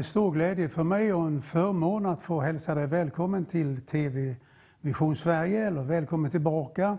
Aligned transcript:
Det 0.00 0.02
är 0.02 0.06
en 0.06 0.10
stor 0.10 0.32
glädje 0.32 0.68
för 0.68 0.82
mig 0.82 1.12
och 1.12 1.26
en 1.26 1.42
förmån 1.42 2.06
att 2.06 2.22
få 2.22 2.40
hälsa 2.40 2.74
dig 2.74 2.86
välkommen 2.86 3.44
till 3.44 3.80
TV 3.80 4.36
Vision 4.80 5.16
Sverige, 5.16 5.66
eller 5.66 5.82
välkommen 5.82 6.30
tillbaka 6.30 6.98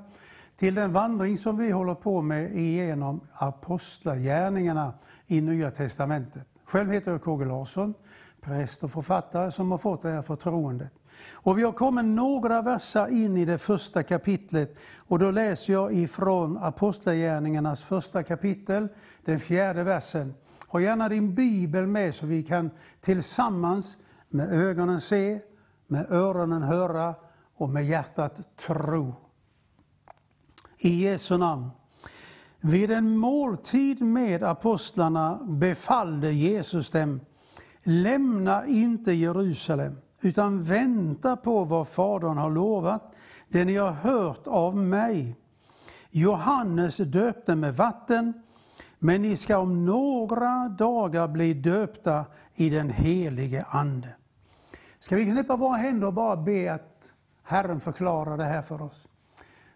till 0.55 0.75
den 0.75 0.91
vandring 0.91 1.37
som 1.37 1.57
vi 1.57 1.71
håller 1.71 1.95
på 1.95 2.21
med 2.21 2.55
genom 2.55 3.21
Apostlagärningarna 3.33 4.93
i 5.27 5.41
Nya 5.41 5.71
Testamentet. 5.71 6.47
Själv 6.65 6.91
heter 6.91 7.11
jag 7.11 7.21
KG 7.21 7.45
Larsson, 7.45 7.93
präst 8.41 8.83
och 8.83 8.91
författare 8.91 9.51
som 9.51 9.71
har 9.71 9.77
fått 9.77 10.01
det 10.01 10.11
här 10.11 10.21
förtroendet. 10.21 10.91
Och 11.33 11.57
vi 11.57 11.63
har 11.63 11.71
kommit 11.71 12.05
några 12.05 12.61
verser 12.61 13.07
in 13.07 13.37
i 13.37 13.45
det 13.45 13.57
första 13.57 14.03
kapitlet 14.03 14.75
och 14.97 15.19
då 15.19 15.31
läser 15.31 15.73
jag 15.73 15.93
ifrån 15.93 16.57
Apostlagärningarnas 16.57 17.83
första 17.83 18.23
kapitel, 18.23 18.87
den 19.25 19.39
fjärde 19.39 19.83
versen. 19.83 20.33
Ha 20.71 20.79
gärna 20.79 21.09
din 21.09 21.35
bibel 21.35 21.87
med 21.87 22.15
så 22.15 22.25
vi 22.25 22.43
kan 22.43 22.69
tillsammans 23.01 23.97
med 24.29 24.53
ögonen 24.53 25.01
se, 25.01 25.39
med 25.87 26.11
öronen 26.11 26.61
höra 26.61 27.15
och 27.55 27.69
med 27.69 27.85
hjärtat 27.85 28.57
tro. 28.57 29.15
I 30.77 31.03
Jesu 31.03 31.37
namn. 31.37 31.69
Vid 32.61 32.91
en 32.91 33.17
måltid 33.17 34.01
med 34.01 34.43
apostlarna 34.43 35.39
befallde 35.43 36.31
Jesus 36.31 36.91
dem, 36.91 37.19
lämna 37.83 38.65
inte 38.65 39.11
Jerusalem, 39.11 39.97
utan 40.21 40.63
vänta 40.63 41.35
på 41.35 41.63
vad 41.63 41.87
Fadern 41.87 42.37
har 42.37 42.51
lovat, 42.51 43.15
det 43.49 43.65
ni 43.65 43.75
har 43.75 43.91
hört 43.91 44.47
av 44.47 44.77
mig. 44.77 45.35
Johannes 46.09 46.97
döpte 46.97 47.55
med 47.55 47.75
vatten, 47.75 48.33
men 49.03 49.21
ni 49.21 49.37
ska 49.37 49.57
om 49.57 49.85
några 49.85 50.69
dagar 50.69 51.27
bli 51.27 51.53
döpta 51.53 52.25
i 52.55 52.69
den 52.69 52.89
helige 52.89 53.65
Ande. 53.69 54.07
Ska 54.99 55.15
vi 55.15 55.25
knäppa 55.25 55.55
våra 55.55 55.77
händer 55.77 56.07
och 56.07 56.13
bara 56.13 56.35
be 56.37 56.73
att 56.73 57.13
Herren 57.43 57.79
förklarar 57.79 58.37
det 58.37 58.43
här 58.43 58.61
för 58.61 58.81
oss? 58.81 59.07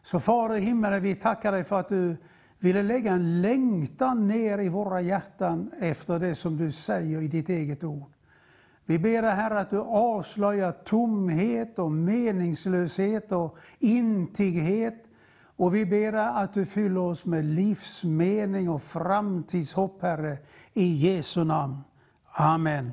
Så 0.02 0.20
Fader 0.20 0.56
i 0.56 0.59
himmelen, 0.59 1.02
vi 1.02 1.16
tackar 1.16 1.52
dig 1.52 1.64
för 1.64 1.80
att 1.80 1.90
du 1.90 2.17
ville 2.59 2.84
lägga 2.84 3.12
en 3.14 3.42
längtan 3.42 4.28
ner 4.28 4.59
i 4.59 4.70
våra 4.70 5.02
hjärtan 5.02 5.72
efter 5.80 6.20
det 6.20 6.36
som 6.36 6.58
du 6.58 6.72
säger 6.72 7.22
i 7.22 7.28
ditt 7.28 7.50
eget 7.50 7.84
ord. 7.84 8.12
Vi 8.86 9.00
ber 9.00 9.22
dig 9.22 9.32
Herre 9.32 9.60
att 9.60 9.70
du 9.70 9.80
avslöjar 9.80 10.72
tomhet 10.72 11.80
och 11.80 11.92
meningslöshet 11.92 13.32
och 13.32 13.58
intighet 13.80 15.06
och 15.56 15.75
vi 15.75 15.86
ber 15.86 16.14
att 16.14 16.53
du 16.53 16.66
fyller 16.66 17.00
oss 17.00 17.25
med 17.25 17.45
livsmening 17.45 18.70
och 18.70 18.84
framtidshopp, 18.84 20.02
Herre, 20.02 20.38
i 20.73 20.86
Jesu 20.94 21.44
namn. 21.44 21.78
Amen. 22.31 22.92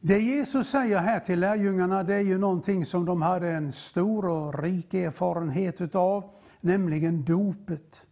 Det 0.00 0.18
Jesus 0.18 0.70
säger 0.70 0.98
här 0.98 1.20
till 1.20 1.40
lärjungarna, 1.40 2.02
det 2.02 2.14
är 2.14 2.20
ju 2.20 2.38
någonting 2.38 2.86
som 2.86 3.04
de 3.04 3.22
hade 3.22 3.48
en 3.48 3.72
stor 3.72 4.28
och 4.28 4.62
rik 4.62 4.94
erfarenhet 4.94 5.80
utav, 5.80 6.30
nämligen 6.60 7.24
dopet. 7.24 8.06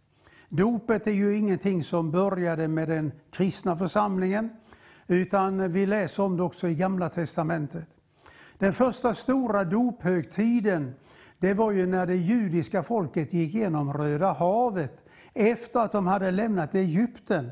Dopet 0.49 1.07
är 1.07 1.11
ju 1.11 1.37
ingenting 1.37 1.83
som 1.83 2.11
började 2.11 2.67
med 2.67 2.89
den 2.89 3.11
kristna 3.31 3.77
församlingen, 3.77 4.49
utan 5.07 5.71
vi 5.71 5.85
läser 5.85 6.23
om 6.23 6.37
det 6.37 6.43
också 6.43 6.67
i 6.67 6.75
Gamla 6.75 7.09
Testamentet. 7.09 7.89
Den 8.57 8.73
första 8.73 9.13
stora 9.13 9.63
dophögtiden, 9.63 10.93
det 11.39 11.53
var 11.53 11.71
ju 11.71 11.85
när 11.85 12.05
det 12.05 12.15
judiska 12.15 12.83
folket 12.83 13.33
gick 13.33 13.53
genom 13.53 13.93
Röda 13.93 14.33
havet 14.33 15.03
efter 15.33 15.79
att 15.79 15.91
de 15.91 16.07
hade 16.07 16.31
lämnat 16.31 16.75
Egypten 16.75 17.51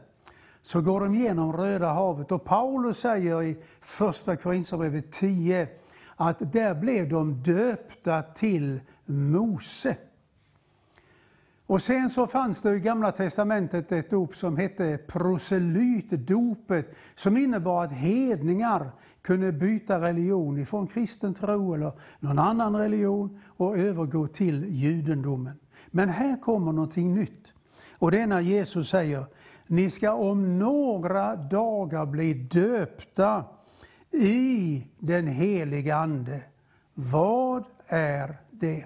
så 0.62 0.82
går 0.82 1.00
de 1.00 1.16
genom 1.16 1.54
Röda 1.54 1.88
havet 1.88 2.32
och 2.32 2.46
Paulus 2.46 2.98
säger 2.98 3.44
i 3.44 3.58
första 3.82 4.36
Korinthierbrevet 4.36 5.12
10 5.12 5.68
att 6.16 6.54
där 6.54 6.76
blev 6.76 7.10
de 7.10 7.44
döpta 7.44 8.22
till 8.22 8.80
Mose. 9.06 9.98
Och 11.68 11.82
sen 11.82 12.10
så 12.10 12.28
fanns 12.28 12.62
det 12.62 12.76
i 12.76 12.80
Gamla 12.80 13.12
Testamentet 13.12 13.92
ett 13.92 14.10
dop 14.10 14.36
som 14.36 14.58
hette 14.58 15.00
proselytdopet 15.08 16.96
som 17.16 17.38
innebar 17.38 17.84
att 17.84 17.92
hedningar 17.92 18.92
kunde 19.22 19.52
byta 19.52 20.02
religion 20.02 20.58
ifrån 20.58 20.88
kristen 20.88 21.34
tro 21.34 21.74
eller 21.74 21.92
någon 22.20 22.40
annan 22.40 22.76
religion 22.76 23.40
och 23.48 23.78
övergå 23.78 24.28
till 24.28 24.66
judendomen. 24.70 25.60
Men 25.88 26.10
här 26.10 26.42
kommer 26.42 26.72
någonting 26.72 27.16
nytt. 27.16 27.54
Och 28.00 28.12
det 28.12 28.22
är 28.22 28.28
när 28.28 28.40
Jesus 28.40 28.90
säger, 28.90 29.26
ni 29.68 29.90
ska 29.90 30.14
om 30.14 30.60
några 30.60 31.36
dagar 31.36 32.06
bli 32.06 32.34
döpta 32.34 33.46
i 34.12 34.84
den 35.00 35.28
heliga 35.28 35.96
Ande. 35.96 36.42
Vad 36.94 37.68
är 37.88 38.38
det? 38.52 38.86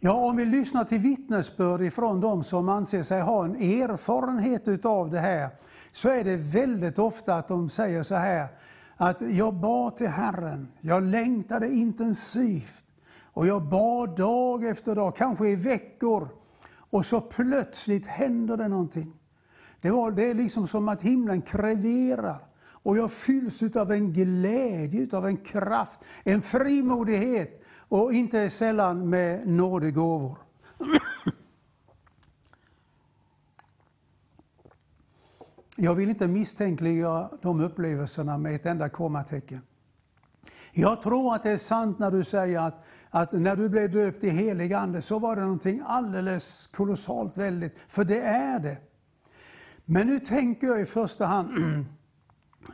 Ja, 0.00 0.12
om 0.12 0.36
vi 0.36 0.44
lyssnar 0.44 0.84
till 0.84 0.98
vittnesbörd 0.98 1.82
ifrån 1.82 2.20
de 2.20 2.44
som 2.44 2.68
anser 2.68 3.02
sig 3.02 3.20
ha 3.20 3.44
en 3.44 3.56
erfarenhet 3.56 4.68
utav 4.68 5.10
det 5.10 5.20
här, 5.20 5.48
så 5.92 6.08
är 6.08 6.24
det 6.24 6.36
väldigt 6.36 6.98
ofta 6.98 7.34
att 7.34 7.48
de 7.48 7.70
säger 7.70 8.02
så 8.02 8.14
här, 8.14 8.48
att 8.96 9.20
jag 9.20 9.54
bad 9.54 9.96
till 9.96 10.08
Herren, 10.08 10.68
jag 10.80 11.02
längtade 11.02 11.68
intensivt 11.68 12.84
och 13.22 13.46
jag 13.46 13.62
bad 13.62 14.16
dag 14.16 14.64
efter 14.64 14.94
dag, 14.94 15.16
kanske 15.16 15.48
i 15.48 15.56
veckor, 15.56 16.28
och 16.90 17.06
så 17.06 17.20
plötsligt 17.20 18.06
händer 18.06 18.56
det 18.56 18.68
någonting. 18.68 19.12
Det, 19.80 19.90
var, 19.90 20.10
det 20.10 20.24
är 20.24 20.34
liksom 20.34 20.66
som 20.66 20.88
att 20.88 21.02
himlen 21.02 21.42
kreverar 21.42 22.38
och 22.70 22.96
jag 22.96 23.12
fylls 23.12 23.76
av 23.76 23.92
en 23.92 24.12
glädje, 24.12 25.08
av 25.12 25.26
en 25.26 25.36
kraft, 25.36 26.00
en 26.24 26.42
frimodighet 26.42 27.64
och 27.88 28.12
inte 28.12 28.50
sällan 28.50 29.08
med 29.08 29.48
nådegåvor. 29.48 30.38
Jag 35.76 35.94
vill 35.94 36.08
inte 36.08 36.28
misstänkliggöra 36.28 37.30
de 37.42 37.60
upplevelserna 37.60 38.38
med 38.38 38.54
ett 38.54 38.66
enda 38.66 38.88
kommatecken. 38.88 39.60
Jag 40.72 41.02
tror 41.02 41.34
att 41.34 41.42
det 41.42 41.50
är 41.50 41.56
sant 41.56 41.98
när 41.98 42.10
du 42.10 42.24
säger 42.24 42.60
att, 42.60 42.84
att 43.10 43.32
när 43.32 43.56
du 43.56 43.68
blev 43.68 43.90
döpt 43.90 44.24
i 44.24 44.30
helig 44.30 44.72
ande 44.72 45.02
så 45.02 45.18
var 45.18 45.36
det 45.36 45.42
någonting 45.42 45.82
alldeles 45.86 46.66
kolossalt 46.66 47.38
väldigt, 47.38 47.78
för 47.88 48.04
det 48.04 48.20
är 48.20 48.60
det. 48.60 48.76
Men 49.84 50.06
nu 50.06 50.20
tänker 50.20 50.66
jag 50.66 50.80
i 50.80 50.86
första 50.86 51.26
hand 51.26 51.50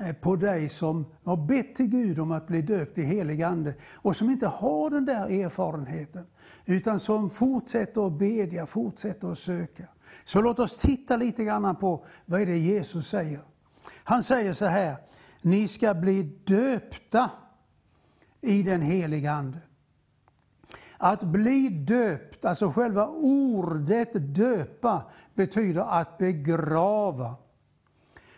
Eh, 0.00 0.12
på 0.12 0.36
dig 0.36 0.68
som 0.68 1.06
har 1.24 1.36
bett 1.36 1.74
till 1.74 1.86
Gud 1.86 2.18
om 2.18 2.32
att 2.32 2.46
bli 2.46 2.62
döpt 2.62 2.98
i 2.98 3.02
helig 3.02 3.42
ande 3.42 3.74
och 3.94 4.16
som 4.16 4.30
inte 4.30 4.46
har 4.46 4.90
den 4.90 5.04
där 5.04 5.44
erfarenheten, 5.44 6.26
utan 6.64 7.00
som 7.00 7.30
fortsätter 7.30 8.06
att 8.06 8.18
bedja, 8.18 8.66
fortsätter 8.66 9.32
att 9.32 9.38
söka. 9.38 9.88
Så 10.24 10.40
låt 10.40 10.58
oss 10.58 10.78
titta 10.78 11.16
lite 11.16 11.44
grann 11.44 11.76
på 11.76 12.04
vad 12.26 12.40
är 12.40 12.46
det 12.46 12.58
Jesus 12.58 13.08
säger. 13.08 13.40
Han 14.04 14.22
säger 14.22 14.52
så 14.52 14.64
här, 14.64 14.96
ni 15.42 15.68
ska 15.68 15.94
bli 15.94 16.22
döpta 16.44 17.30
i 18.40 18.62
den 18.62 18.82
heliga 18.82 19.32
Ande. 19.32 19.58
Att 20.98 21.22
bli 21.22 21.68
döpt, 21.68 22.44
alltså 22.44 22.70
själva 22.70 23.08
ordet 23.08 24.34
döpa, 24.34 25.02
betyder 25.34 25.80
att 25.80 26.18
begrava. 26.18 27.34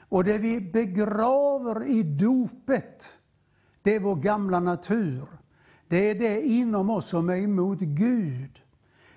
Och 0.08 0.24
det 0.24 0.38
vi 0.38 0.60
begraver 0.60 1.84
i 1.86 2.02
dopet, 2.02 3.18
det 3.82 3.94
är 3.94 4.00
vår 4.00 4.16
gamla 4.16 4.60
natur. 4.60 5.26
Det 5.88 6.10
är 6.10 6.14
det 6.14 6.42
inom 6.42 6.90
oss 6.90 7.06
som 7.06 7.28
är 7.28 7.36
emot 7.36 7.78
Gud. 7.78 8.62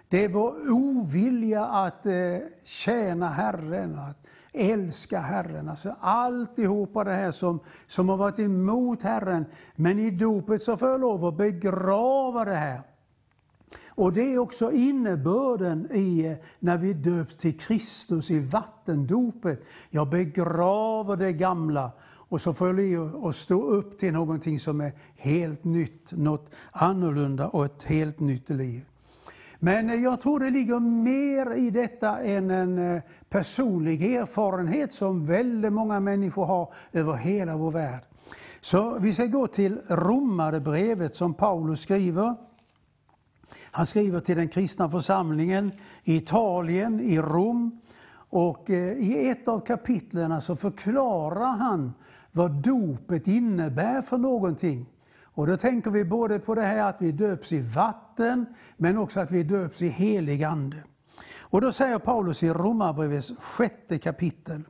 Det 0.08 0.24
är 0.26 0.30
vår 0.30 0.72
ovilja 0.72 1.66
att 1.66 2.06
eh, 2.06 2.38
tjäna 2.64 3.30
Herren, 3.30 4.00
att 4.00 4.28
älska 4.54 5.20
Herren. 5.20 5.70
Alltså 5.70 5.96
alltihopa 6.00 7.04
det 7.04 7.12
här 7.12 7.32
som, 7.32 7.60
som 7.88 8.10
har 8.10 8.18
varit 8.18 8.40
emot 8.40 9.04
Herren. 9.04 9.46
Men 9.76 10.00
i 10.00 10.12
dopet 10.12 10.62
så 10.62 10.78
får 10.78 10.90
jag 10.90 11.02
lov 11.02 11.26
att 11.26 11.38
begrava 11.38 12.46
det 12.46 12.56
här. 12.56 12.82
Och 14.00 14.14
det 14.14 14.34
är 14.34 14.38
också 14.38 14.72
innebörden 14.72 15.88
i 15.92 16.26
eh, 16.26 16.34
när 16.60 16.78
vi 16.78 16.94
döps 16.94 17.38
till 17.38 17.60
Kristus 17.60 18.32
i 18.32 18.40
vattendopet. 18.40 19.64
Jag 19.90 20.10
begraver 20.10 21.16
det 21.16 21.34
gamla 21.34 21.92
och 22.02 22.42
så 22.42 22.54
får 22.54 22.82
jag 22.82 23.16
och 23.16 23.36
stå 23.36 23.62
upp 23.62 24.00
till 24.00 24.14
någonting 24.14 24.60
som 24.60 24.82
är 24.82 24.92
helt 25.16 25.64
nytt, 25.64 26.12
något 26.12 26.52
annorlunda 26.72 27.48
och 27.48 27.66
ett 27.66 27.84
helt 27.84 28.20
nytt 28.20 28.50
liv. 28.50 28.86
Men 29.60 29.90
eh, 29.90 29.96
jag 29.96 30.22
tror 30.22 30.40
det 30.40 30.50
ligger 30.50 30.80
mer 30.80 31.56
i 31.56 31.70
detta 31.70 32.20
än 32.20 32.52
en 32.52 32.96
eh, 32.96 33.02
personlig 33.30 34.16
erfarenhet 34.16 34.94
som 34.94 35.26
väldigt 35.26 35.74
många 35.74 36.00
människor 36.00 36.46
har 36.46 36.74
över 36.92 37.14
hela 37.14 37.58
vår 37.58 37.72
värld. 37.72 38.02
Så 38.62 39.00
vi 39.00 39.14
ska 39.14 39.26
gå 39.26 39.48
till 39.48 39.78
Romarbrevet 39.88 41.16
som 41.16 41.34
Paulus 41.34 41.82
skriver. 41.82 42.49
Han 43.72 43.86
skriver 43.86 44.20
till 44.20 44.38
den 44.38 44.48
kristna 44.48 44.90
församlingen 44.90 45.72
i 46.04 46.16
Italien, 46.16 47.00
i 47.00 47.20
Rom. 47.20 47.82
Och 48.30 48.70
eh, 48.70 48.94
i 48.94 49.30
ett 49.30 49.48
av 49.48 49.60
kapitlen 49.60 50.42
så 50.42 50.56
förklarar 50.56 51.58
han 51.58 51.94
vad 52.32 52.52
dopet 52.52 53.28
innebär 53.28 54.02
för 54.02 54.18
någonting. 54.18 54.86
Och 55.22 55.48
då 55.48 55.58
tänker 55.58 55.92
vi 55.92 56.06
både 56.06 56.40
på 56.40 56.56
det 56.56 56.62
här 56.62 56.90
att 56.90 57.02
vi 57.02 57.12
döps 57.12 57.52
i 57.52 57.62
vatten, 57.62 58.46
men 58.78 58.98
också 58.98 59.20
att 59.20 59.32
vi 59.32 59.44
döps 59.44 59.82
i 59.82 59.88
helig 59.88 60.44
ande. 60.44 60.84
Och 61.40 61.62
då 61.62 61.72
säger 61.72 62.00
Paulus 62.00 62.44
i 62.44 62.50
Romarbrevets 62.50 63.34
sjätte 63.40 63.98
kapitel, 63.98 64.64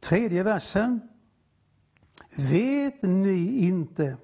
tredje 0.00 0.42
versen. 0.42 1.00
Vet 2.36 3.02
ni 3.02 3.58
inte 3.58 4.16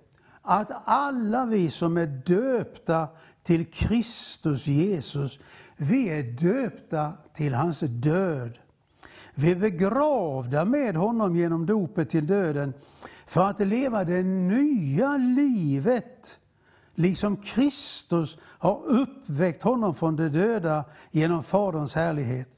att 0.45 0.71
alla 0.85 1.47
vi 1.47 1.71
som 1.71 1.97
är 1.97 2.07
döpta 2.07 3.09
till 3.43 3.71
Kristus 3.71 4.67
Jesus, 4.67 5.39
vi 5.77 6.09
är 6.09 6.23
döpta 6.23 7.13
till 7.33 7.55
hans 7.55 7.81
död. 7.81 8.59
Vi 9.35 9.51
är 9.51 9.57
begravda 9.57 10.65
med 10.65 10.97
honom 10.97 11.37
genom 11.37 11.67
dopet 11.67 12.11
till 12.11 12.27
döden 12.27 12.75
för 13.27 13.45
att 13.45 13.61
leva 13.61 14.05
det 14.05 14.23
nya 14.23 15.17
livet, 15.17 16.39
liksom 16.95 17.37
Kristus 17.37 18.39
har 18.43 18.83
uppväckt 18.87 19.63
honom 19.63 19.95
från 19.95 20.17
de 20.17 20.29
döda 20.29 20.85
genom 21.11 21.43
Faderns 21.43 21.95
härlighet. 21.95 22.49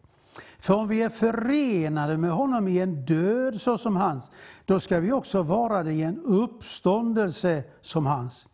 För 0.58 0.74
om 0.74 0.88
vi 0.88 1.02
är 1.02 1.08
förenade 1.08 2.16
med 2.16 2.30
honom 2.30 2.68
i 2.68 2.78
en 2.78 3.04
död 3.04 3.60
såsom 3.60 3.96
hans, 3.96 4.30
då 4.64 4.80
ska 4.80 5.00
vi 5.00 5.12
också 5.12 5.42
vara 5.42 5.82
det 5.82 5.92
i 5.92 6.02
en 6.02 6.18
uppståndelse 6.24 7.64
som 7.80 8.06
hans. 8.06 8.46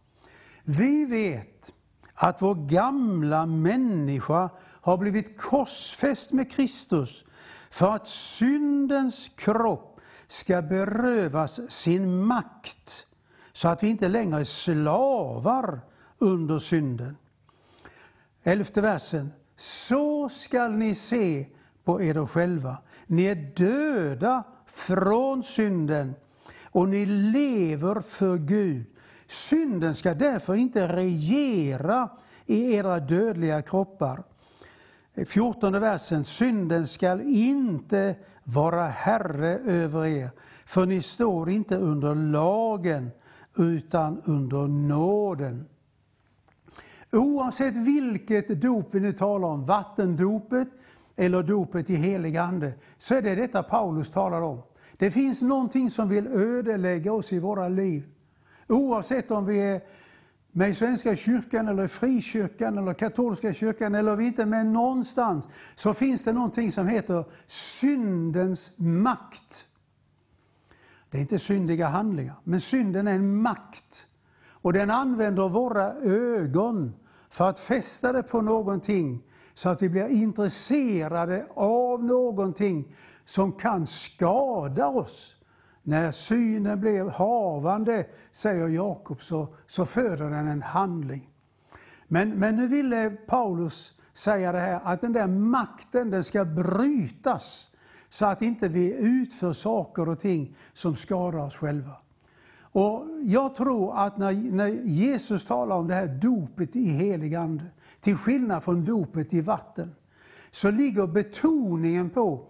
Vi 0.64 1.04
vet 1.04 1.72
att 2.14 2.42
vår 2.42 2.54
gamla 2.54 3.46
människa 3.46 4.50
har 4.80 4.98
blivit 4.98 5.40
korsfäst 5.40 6.32
med 6.32 6.50
Kristus 6.50 7.24
för 7.70 7.90
att 7.90 8.06
syndens 8.06 9.30
kropp 9.36 10.00
ska 10.26 10.62
berövas 10.62 11.70
sin 11.70 12.24
makt, 12.24 13.06
så 13.52 13.68
att 13.68 13.82
vi 13.82 13.88
inte 13.88 14.08
längre 14.08 14.40
är 14.40 14.44
slavar 14.44 15.80
under 16.18 16.58
synden. 16.58 17.16
Elfte 18.42 18.80
versen. 18.80 19.32
Så 19.56 20.28
skall 20.28 20.72
ni 20.72 20.94
se 20.94 21.46
på 21.84 22.02
er 22.02 22.26
själva. 22.26 22.76
Ni 23.06 23.24
är 23.24 23.34
döda 23.56 24.44
från 24.66 25.42
synden 25.42 26.14
och 26.70 26.88
ni 26.88 27.06
lever 27.06 28.00
för 28.00 28.36
Gud. 28.36 28.86
Synden 29.26 29.94
ska 29.94 30.14
därför 30.14 30.54
inte 30.54 30.88
regera 30.88 32.08
i 32.46 32.74
era 32.74 33.00
dödliga 33.00 33.62
kroppar. 33.62 34.22
14 35.26 35.72
versen, 35.72 36.24
synden 36.24 36.86
skall 36.86 37.20
inte 37.20 38.16
vara 38.44 38.86
herre 38.86 39.58
över 39.58 40.06
er, 40.06 40.30
för 40.66 40.86
ni 40.86 41.02
står 41.02 41.50
inte 41.50 41.76
under 41.76 42.14
lagen 42.14 43.10
utan 43.56 44.22
under 44.24 44.66
nåden. 44.66 45.68
Oavsett 47.12 47.76
vilket 47.76 48.60
dop 48.60 48.94
vi 48.94 49.00
nu 49.00 49.12
talar 49.12 49.48
om, 49.48 49.64
vattendopet 49.64 50.68
eller 51.16 51.42
dopet 51.42 51.90
i 51.90 51.94
helig 51.94 52.36
ande, 52.36 52.72
så 52.98 53.14
är 53.14 53.22
det 53.22 53.34
detta 53.34 53.62
Paulus 53.62 54.10
talar 54.10 54.42
om. 54.42 54.62
Det 54.96 55.10
finns 55.10 55.42
någonting 55.42 55.90
som 55.90 56.08
vill 56.08 56.26
ödelägga 56.26 57.12
oss 57.12 57.32
i 57.32 57.38
våra 57.38 57.68
liv. 57.68 58.04
Oavsett 58.68 59.30
om 59.30 59.46
vi 59.46 59.60
är 59.60 59.80
med 60.52 60.70
i 60.70 60.74
Svenska 60.74 61.16
kyrkan, 61.16 61.68
eller 61.68 61.86
frikyrkan, 61.86 62.78
eller 62.78 62.94
katolska 62.94 63.54
kyrkan, 63.54 63.94
eller 63.94 64.16
vi 64.16 64.26
inte 64.26 64.46
med 64.46 64.66
någonstans, 64.66 65.48
så 65.74 65.94
finns 65.94 66.24
det 66.24 66.32
någonting 66.32 66.72
som 66.72 66.86
heter 66.86 67.24
syndens 67.46 68.72
makt. 68.76 69.66
Det 71.10 71.18
är 71.18 71.20
inte 71.20 71.38
syndiga 71.38 71.86
handlingar, 71.86 72.34
men 72.44 72.60
synden 72.60 73.06
är 73.06 73.14
en 73.14 73.36
makt. 73.36 74.06
Och 74.50 74.72
den 74.72 74.90
använder 74.90 75.48
våra 75.48 75.92
ögon 76.02 76.94
för 77.30 77.48
att 77.48 77.60
fästa 77.60 78.12
det 78.12 78.22
på 78.22 78.40
någonting, 78.40 79.22
så 79.54 79.68
att 79.68 79.82
vi 79.82 79.88
blir 79.88 80.08
intresserade 80.08 81.46
av 81.54 82.04
någonting 82.04 82.94
som 83.24 83.52
kan 83.52 83.86
skada 83.86 84.88
oss. 84.88 85.34
När 85.82 86.10
synen 86.10 86.80
blev 86.80 87.08
havande, 87.08 88.06
säger 88.32 88.68
Jakob, 88.68 89.22
så, 89.22 89.54
så 89.66 89.86
föder 89.86 90.30
den 90.30 90.48
en 90.48 90.62
handling. 90.62 91.30
Men, 92.08 92.30
men 92.30 92.56
nu 92.56 92.66
ville 92.66 93.10
Paulus 93.10 93.92
säga 94.12 94.52
det 94.52 94.58
här, 94.58 94.80
att 94.84 95.00
den 95.00 95.12
där 95.12 95.26
makten 95.26 96.10
den 96.10 96.24
ska 96.24 96.44
brytas, 96.44 97.68
så 98.08 98.26
att 98.26 98.42
inte 98.42 98.68
vi 98.68 98.94
utför 98.98 99.52
saker 99.52 100.08
och 100.08 100.20
ting 100.20 100.56
som 100.72 100.96
skadar 100.96 101.38
oss 101.38 101.56
själva. 101.56 101.96
Och 102.72 103.06
Jag 103.22 103.54
tror 103.54 103.98
att 103.98 104.18
när, 104.18 104.32
när 104.52 104.68
Jesus 104.68 105.44
talar 105.44 105.76
om 105.76 105.88
det 105.88 105.94
här 105.94 106.06
dopet 106.06 106.76
i 106.76 106.84
helig 106.84 107.34
ande, 107.34 107.64
till 108.02 108.16
skillnad 108.16 108.64
från 108.64 108.84
dopet 108.84 109.34
i 109.34 109.40
vatten, 109.40 109.94
så 110.50 110.70
ligger 110.70 111.06
betoningen 111.06 112.10
på 112.10 112.46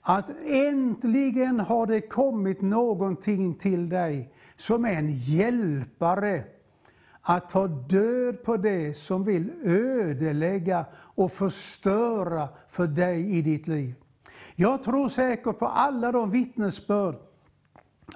att 0.00 0.30
äntligen 0.46 1.60
har 1.60 1.86
det 1.86 2.00
kommit 2.00 2.60
någonting 2.60 3.54
till 3.54 3.88
dig 3.88 4.34
som 4.56 4.84
är 4.84 4.92
en 4.92 5.10
hjälpare 5.12 6.44
att 7.22 7.48
ta 7.48 7.66
död 7.66 8.44
på 8.44 8.56
det 8.56 8.96
som 8.96 9.24
vill 9.24 9.52
ödelägga 9.64 10.84
och 10.94 11.32
förstöra 11.32 12.48
för 12.68 12.86
dig 12.86 13.38
i 13.38 13.42
ditt 13.42 13.66
liv. 13.66 13.94
Jag 14.56 14.82
tror 14.82 15.08
säkert 15.08 15.58
på 15.58 15.66
alla 15.66 16.12
de 16.12 16.30
vittnesbörd, 16.30 17.14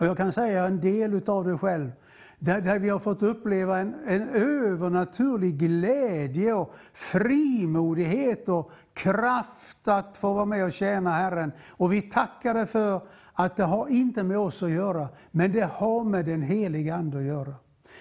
och 0.00 0.06
jag 0.06 0.16
kan 0.16 0.32
säga 0.32 0.66
en 0.66 0.80
del 0.80 1.22
av 1.26 1.44
det 1.44 1.58
själv, 1.58 1.90
där, 2.38 2.60
där 2.60 2.78
vi 2.78 2.88
har 2.88 2.98
fått 2.98 3.22
uppleva 3.22 3.78
en, 3.78 3.94
en 4.06 4.28
övernaturlig 4.28 5.58
glädje 5.58 6.54
och 6.54 6.74
frimodighet 6.92 8.48
och 8.48 8.72
kraft 8.94 9.88
att 9.88 10.16
få 10.16 10.34
vara 10.34 10.44
med 10.44 10.64
och 10.64 10.72
tjäna 10.72 11.10
Herren. 11.10 11.52
Och 11.70 11.92
vi 11.92 12.02
tackar 12.02 12.54
dig 12.54 12.66
för 12.66 13.00
att 13.32 13.56
det 13.56 13.64
har 13.64 13.88
inte 13.88 14.22
med 14.22 14.38
oss 14.38 14.62
att 14.62 14.70
göra, 14.70 15.08
men 15.30 15.52
det 15.52 15.70
har 15.72 16.04
med 16.04 16.24
den 16.24 16.42
heliga 16.42 16.94
Ande 16.94 17.18
att 17.18 17.24
göra. 17.24 17.54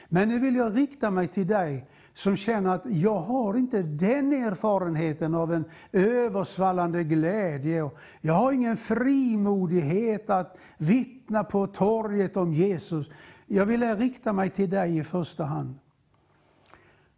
Men 0.10 0.29
nu 0.29 0.39
vill 0.39 0.56
jag 0.56 0.77
rikta 0.77 1.12
mig 1.12 1.27
till 1.27 1.48
dig 1.48 1.86
som 2.13 2.36
känner 2.36 2.75
att 2.75 2.84
jag 2.86 3.20
har 3.20 3.58
inte 3.58 3.82
den 3.82 4.34
erfarenheten 4.34 5.36
av 5.36 5.53
en 5.53 5.65
översvallande 5.91 7.03
glädje. 7.03 7.89
Jag 8.22 8.34
har 8.34 8.51
ingen 8.51 8.77
frimodighet 8.77 10.29
att 10.29 10.58
vittna 10.77 11.44
på 11.44 11.67
torget 11.67 12.38
om 12.38 12.53
Jesus. 12.53 13.10
Jag 13.50 13.66
vill 13.66 13.96
rikta 13.96 14.34
mig 14.34 14.50
till 14.50 14.70
dig 14.70 14.98
i 14.98 15.04
första 15.04 15.44
hand. 15.46 15.75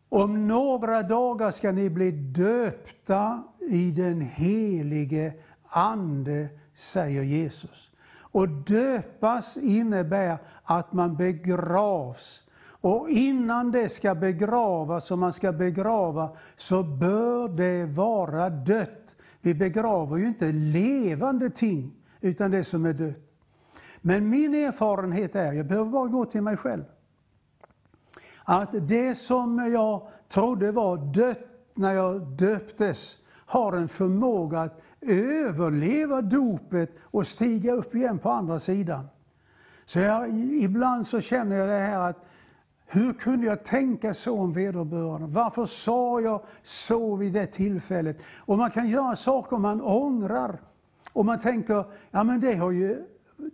Om 0.09 0.47
några 0.47 1.03
dagar 1.03 1.51
ska 1.51 1.71
ni 1.71 1.89
bli 1.89 2.11
döpta 2.11 3.43
i 3.69 3.91
den 3.91 4.21
helige 4.21 5.33
Ande, 5.71 6.49
säger 6.73 7.23
Jesus. 7.23 7.91
Och 8.31 8.47
döpas 8.49 9.57
innebär 9.57 10.37
att 10.63 10.93
man 10.93 11.17
begravs. 11.17 12.43
Och 12.81 13.09
innan 13.09 13.71
det 13.71 13.89
ska 13.89 14.15
begravas, 14.15 15.07
som 15.07 15.19
man 15.19 15.33
ska 15.33 15.51
begrava, 15.51 16.37
så 16.55 16.83
bör 16.83 17.49
det 17.49 17.85
vara 17.85 18.49
dött. 18.49 19.15
Vi 19.41 19.53
begraver 19.53 20.17
ju 20.17 20.27
inte 20.27 20.51
levande 20.51 21.49
ting, 21.49 21.93
utan 22.21 22.51
det 22.51 22.63
som 22.63 22.85
är 22.85 22.93
dött. 22.93 23.28
Men 24.09 24.29
min 24.29 24.53
erfarenhet 24.53 25.35
är, 25.35 25.53
jag 25.53 25.65
behöver 25.65 25.89
bara 25.89 26.07
gå 26.07 26.25
till 26.25 26.41
mig 26.41 26.57
själv, 26.57 26.83
att 28.43 28.87
det 28.87 29.15
som 29.15 29.71
jag 29.73 30.07
trodde 30.27 30.71
var 30.71 30.97
dött 30.97 31.39
när 31.73 31.93
jag 31.93 32.21
döptes 32.21 33.17
har 33.45 33.73
en 33.73 33.87
förmåga 33.87 34.59
att 34.59 34.81
överleva 35.01 36.21
dopet 36.21 36.89
och 37.01 37.27
stiga 37.27 37.73
upp 37.73 37.95
igen 37.95 38.19
på 38.19 38.29
andra 38.29 38.59
sidan. 38.59 39.07
Så 39.85 39.99
jag, 39.99 40.29
ibland 40.39 41.07
så 41.07 41.21
känner 41.21 41.55
jag 41.55 41.69
det 41.69 41.79
här 41.79 41.99
att 41.99 42.25
hur 42.85 43.13
kunde 43.13 43.47
jag 43.47 43.65
tänka 43.65 44.13
så 44.13 44.39
om 44.39 44.51
vederbörande? 44.53 45.27
Varför 45.27 45.65
sa 45.65 46.21
jag 46.21 46.41
så 46.63 47.15
vid 47.15 47.33
det 47.33 47.45
tillfället? 47.45 48.21
Och 48.45 48.57
man 48.57 48.71
kan 48.71 48.89
göra 48.89 49.15
saker 49.15 49.57
man 49.57 49.81
ångrar. 49.81 50.61
Och 51.13 51.25
man 51.25 51.39
tänker, 51.39 51.85
ja 52.11 52.23
men 52.23 52.39
det 52.39 52.55
har 52.55 52.71
ju 52.71 53.05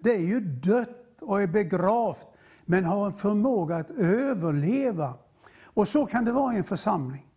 det 0.03 0.13
är 0.13 0.19
ju 0.27 0.39
dött 0.39 1.21
och 1.21 1.41
är 1.41 1.47
begravt, 1.47 2.27
men 2.65 2.85
har 2.85 3.05
en 3.05 3.13
förmåga 3.13 3.75
att 3.75 3.91
överleva. 3.91 5.13
Och 5.63 5.87
så 5.87 6.05
kan 6.05 6.25
det 6.25 6.31
vara 6.31 6.53
i 6.53 6.57
en 6.57 6.63
församling. 6.63 7.27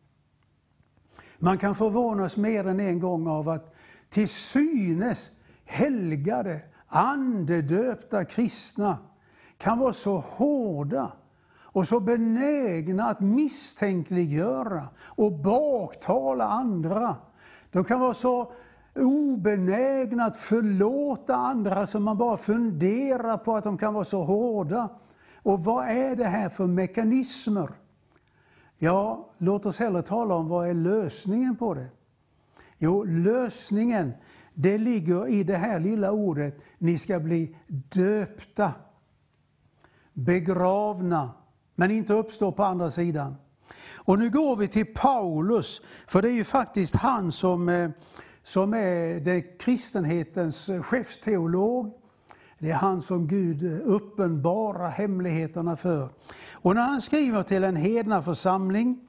Man 1.38 1.59
kan 1.59 1.75
förvånas 1.75 2.37
mer 2.37 2.67
än 2.67 2.81
en 2.81 3.00
gång 3.00 3.26
av 3.26 3.49
att 3.49 3.75
till 4.09 4.28
synes 4.28 5.31
helgade, 5.64 6.61
andedöpta 6.87 8.25
kristna 8.25 8.99
kan 9.57 9.78
vara 9.78 9.93
så 9.93 10.17
hårda 10.17 11.12
och 11.61 11.88
så 11.88 12.00
benägna 12.00 13.05
att 13.05 13.21
misstänkliggöra 13.21 14.88
och 15.00 15.33
baktala 15.33 16.45
andra. 16.45 17.17
De 17.73 17.85
kan 17.85 18.00
vara 18.00 18.14
så 18.14 18.52
obenägna 18.99 20.25
att 20.25 20.37
förlåta 20.37 21.37
andra 21.37 21.87
så 21.87 22.00
man 22.00 22.19
bara 22.19 22.37
funderar 22.37 23.37
på 23.37 23.57
att 23.57 23.64
de 23.64 23.78
kan 23.78 23.95
vara 23.95 24.05
så 24.05 24.23
hårda. 24.23 24.88
Och 25.43 25.64
vad 25.64 25.88
är 25.88 26.17
det 26.17 26.25
här 26.25 26.49
för 26.49 26.67
mekanismer? 26.67 27.71
Ja, 28.78 29.31
låt 29.38 29.67
oss 29.67 29.78
hellre 29.78 30.02
tala 30.02 30.35
om 30.35 30.49
vad 30.49 30.69
är 30.69 30.75
lösningen 30.75 31.57
på 31.57 31.75
det. 31.75 31.87
Jo, 32.78 33.05
lösningen 33.05 34.12
det 34.61 34.78
ligger 34.78 35.28
i 35.28 35.45
det 35.45 35.57
här 35.57 35.81
lilla 35.81 36.12
ordet, 36.12 36.61
ni 36.78 36.99
ska 36.99 37.21
bli 37.21 37.57
döpta, 37.67 38.73
begravna, 40.12 41.31
men 41.75 41.90
inte 41.90 42.12
uppstå 42.12 42.52
på 42.52 42.64
andra 42.64 42.90
sidan. 42.90 43.37
Och 43.97 44.19
nu 44.19 44.31
går 44.31 44.57
vi 44.57 44.69
till 44.69 44.95
Paulus, 44.95 45.83
för 46.07 46.23
det 46.23 46.28
är 46.28 46.33
ju 46.33 46.45
faktiskt 46.45 46.97
han 46.97 47.33
som, 47.33 47.69
eh, 47.69 47.90
som 48.49 48.75
är 48.75 49.21
det 49.21 49.40
kristenhetens 49.40 50.71
chefsteolog. 50.83 51.93
Det 52.59 52.71
är 52.71 52.75
han 52.75 53.02
som 53.02 53.26
Gud 53.26 53.83
uppenbarar 53.83 54.88
hemligheterna 54.88 55.76
för. 55.76 56.09
Och 56.55 56.75
när 56.75 56.83
han 56.83 57.00
skriver 57.00 57.43
till 57.43 57.64
en 57.64 57.76
hedna 57.76 58.23
församling, 58.23 59.09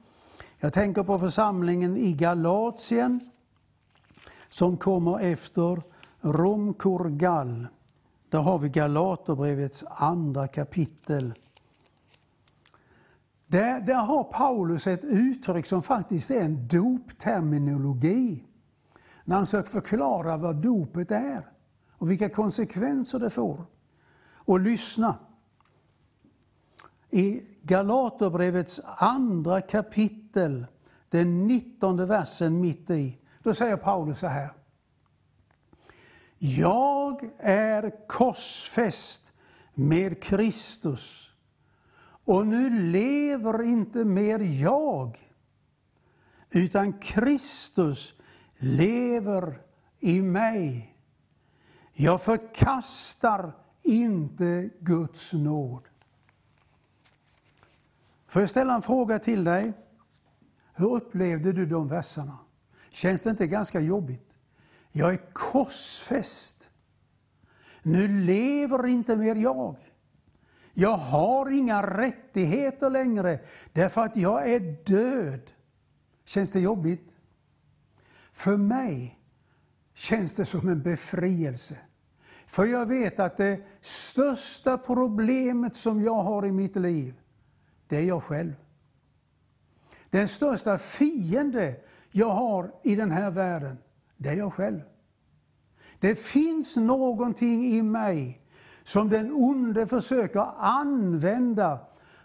jag 0.58 0.72
tänker 0.72 1.02
på 1.02 1.18
församlingen 1.18 1.96
i 1.96 2.12
Galatien, 2.12 3.30
som 4.48 4.76
kommer 4.76 5.20
efter 5.20 5.82
Romkorgal. 6.20 7.66
Där 8.28 8.38
har 8.38 8.58
vi 8.58 8.68
Galaterbrevets 8.68 9.84
andra 9.88 10.48
kapitel. 10.48 11.34
Där, 13.46 13.80
där 13.80 13.94
har 13.94 14.24
Paulus 14.24 14.86
ett 14.86 15.04
uttryck 15.04 15.66
som 15.66 15.82
faktiskt 15.82 16.30
är 16.30 16.40
en 16.40 16.68
dopterminologi. 16.68 18.44
När 19.24 19.36
han 19.36 19.46
söker 19.46 19.70
förklara 19.70 20.36
vad 20.36 20.56
dopet 20.56 21.10
är 21.10 21.50
och 21.92 22.10
vilka 22.10 22.28
konsekvenser 22.28 23.18
det 23.18 23.30
får. 23.30 23.64
Och 24.34 24.60
lyssna. 24.60 25.18
I 27.10 27.42
Galaterbrevets 27.62 28.80
andra 28.84 29.60
kapitel, 29.60 30.66
den 31.08 31.46
nittonde 31.46 32.06
versen 32.06 32.60
mitt 32.60 32.90
i, 32.90 33.18
då 33.42 33.54
säger 33.54 33.76
Paulus 33.76 34.18
så 34.18 34.26
här. 34.26 34.52
Jag 36.38 37.30
är 37.38 38.08
korsfäst 38.08 39.32
med 39.74 40.22
Kristus 40.22 41.32
och 42.24 42.46
nu 42.46 42.70
lever 42.70 43.62
inte 43.62 44.04
mer 44.04 44.38
jag, 44.62 45.18
utan 46.50 46.92
Kristus 46.92 48.14
lever 48.60 49.62
i 49.98 50.22
mig. 50.22 50.96
Jag 51.92 52.22
förkastar 52.22 53.52
inte 53.82 54.70
Guds 54.80 55.32
nåd. 55.32 55.82
Får 58.28 58.42
jag 58.42 58.50
ställa 58.50 58.74
en 58.74 58.82
fråga 58.82 59.18
till 59.18 59.44
dig? 59.44 59.72
Hur 60.74 60.92
upplevde 60.92 61.52
du 61.52 61.66
de 61.66 61.88
verserna? 61.88 62.38
Känns 62.90 63.22
det 63.22 63.30
inte 63.30 63.46
ganska 63.46 63.80
jobbigt? 63.80 64.36
Jag 64.92 65.12
är 65.12 65.32
korsfäst. 65.32 66.70
Nu 67.82 68.08
lever 68.08 68.86
inte 68.86 69.16
mer 69.16 69.34
jag. 69.34 69.76
Jag 70.74 70.96
har 70.96 71.50
inga 71.50 71.98
rättigheter 72.00 72.90
längre 72.90 73.40
därför 73.72 74.04
att 74.04 74.16
jag 74.16 74.50
är 74.52 74.60
död. 74.84 75.50
Känns 76.24 76.52
det 76.52 76.60
jobbigt? 76.60 77.09
För 78.40 78.56
mig 78.56 79.18
känns 79.94 80.34
det 80.34 80.44
som 80.44 80.68
en 80.68 80.82
befrielse. 80.82 81.76
För 82.46 82.64
jag 82.64 82.86
vet 82.86 83.20
att 83.20 83.36
det 83.36 83.60
största 83.80 84.78
problemet 84.78 85.76
som 85.76 86.02
jag 86.02 86.22
har 86.22 86.46
i 86.46 86.52
mitt 86.52 86.76
liv, 86.76 87.14
det 87.88 87.96
är 87.96 88.02
jag 88.02 88.22
själv. 88.22 88.52
Den 90.10 90.28
största 90.28 90.78
fiende 90.78 91.76
jag 92.10 92.28
har 92.28 92.72
i 92.82 92.96
den 92.96 93.10
här 93.10 93.30
världen, 93.30 93.78
det 94.16 94.28
är 94.28 94.34
jag 94.34 94.52
själv. 94.52 94.80
Det 95.98 96.14
finns 96.14 96.76
någonting 96.76 97.64
i 97.64 97.82
mig 97.82 98.40
som 98.82 99.08
den 99.08 99.32
onde 99.32 99.86
försöker 99.86 100.46
använda 100.58 101.78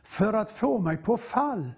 för 0.04 0.34
att 0.34 0.52
få 0.52 0.80
mig 0.80 0.98
på 0.98 1.18
fall. 1.18 1.72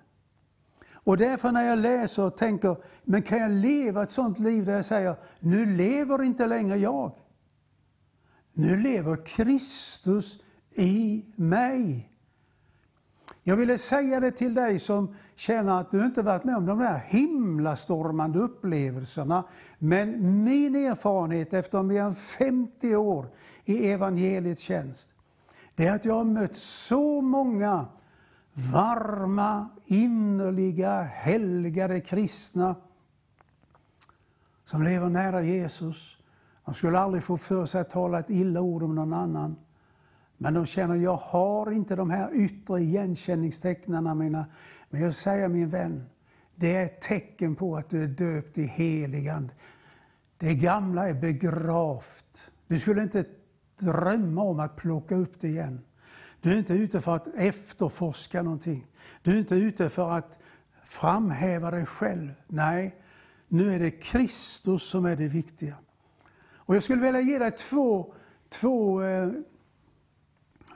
Och 1.08 1.18
därför 1.18 1.52
när 1.52 1.64
jag 1.64 1.80
läser 1.80 2.24
och 2.24 2.38
tänker, 2.38 2.78
men 3.04 3.22
kan 3.22 3.38
jag 3.38 3.52
leva 3.52 4.04
ett 4.04 4.12
sånt 4.12 4.40
liv 4.40 4.66
där 4.66 4.76
jag 4.76 4.86
säger, 4.86 5.16
nu 5.40 5.66
lever 5.66 6.24
inte 6.24 6.48
längre 6.48 6.78
jag. 6.78 7.12
Nu 8.54 8.78
lever 8.78 9.26
Kristus 9.26 10.40
i 10.72 11.26
mig. 11.36 12.12
Jag 13.44 13.56
ville 13.56 13.78
säga 13.78 14.20
det 14.20 14.32
till 14.32 14.54
dig 14.54 14.80
som 14.80 15.16
känner 15.36 15.82
att 15.82 15.92
du 15.92 16.06
inte 16.06 16.22
varit 16.22 16.44
med 16.44 16.58
om 16.58 16.66
de 16.66 16.80
där 16.80 16.98
himlastormande 17.08 18.40
upplevelserna. 18.40 19.44
Men 19.80 20.44
min 20.44 20.76
erfarenhet 20.76 21.54
efter 21.54 21.84
mer 21.84 22.02
än 22.02 22.16
50 22.16 22.96
år 22.96 23.26
i 23.66 23.92
evangeliets 23.92 24.62
tjänst, 24.62 25.14
det 25.76 25.88
är 25.88 25.96
att 25.96 26.06
jag 26.06 26.14
har 26.14 26.24
mött 26.24 26.56
så 26.56 27.22
många 27.22 27.86
varma, 28.58 29.70
innerliga, 29.86 31.02
helgade 31.02 32.02
kristna 32.02 32.76
som 34.66 34.84
lever 34.84 35.10
nära 35.10 35.42
Jesus. 35.42 36.18
De 36.66 36.74
skulle 36.74 37.00
aldrig 37.00 37.24
få 37.24 37.38
för 37.38 37.66
sig 37.66 37.82
att 37.82 37.90
tala 37.90 38.20
ett 38.20 38.30
illa 38.30 38.62
ord 38.62 38.84
om 38.84 38.96
någon 38.96 39.14
annan. 39.14 39.56
Men 40.38 40.54
de 40.54 40.66
känner, 40.66 40.96
jag 40.96 41.16
har 41.16 41.72
inte 41.72 41.96
de 41.96 42.10
här 42.10 42.30
yttre 42.34 42.80
igenkänningstecknen 42.80 44.18
mina. 44.18 44.46
Men 44.90 45.02
jag 45.02 45.14
säger 45.14 45.48
min 45.48 45.70
vän, 45.70 46.06
det 46.56 46.76
är 46.76 46.84
ett 46.84 47.02
tecken 47.02 47.56
på 47.56 47.78
att 47.78 47.90
du 47.90 48.04
är 48.04 48.08
döpt 48.08 48.58
i 48.58 48.66
heligand. 48.66 49.50
Det 50.38 50.56
gamla 50.56 51.10
är 51.10 51.14
begravt. 51.14 52.52
Du 52.68 52.80
skulle 52.80 53.04
inte 53.04 53.26
drömma 53.80 54.42
om 54.42 54.60
att 54.60 54.76
plocka 54.76 55.16
upp 55.16 55.42
det 55.42 55.48
igen. 55.48 55.82
Du 56.42 56.54
är 56.54 56.58
inte 56.58 56.74
ute 56.74 57.02
för 57.02 57.16
att 57.16 57.28
efterforska 57.36 58.42
någonting. 58.42 58.88
Du 59.22 59.32
är 59.32 59.38
inte 59.38 59.56
ute 59.56 59.90
för 59.90 60.12
att 60.12 60.40
framhäva 60.84 61.72
dig 61.72 61.86
själv. 61.86 62.34
Nej, 62.48 62.96
nu 63.48 63.74
är 63.74 63.80
det 63.80 63.92
Kristus 63.92 64.84
som 64.90 65.06
är 65.06 65.16
det 65.16 65.28
viktiga. 65.28 65.76
Och 66.56 66.76
Jag 66.76 66.84
skulle 66.84 67.02
vilja 67.02 67.22
ge 67.22 67.40
dig 67.40 67.52
två, 67.52 68.14
två 68.50 69.02
eh, 69.02 69.30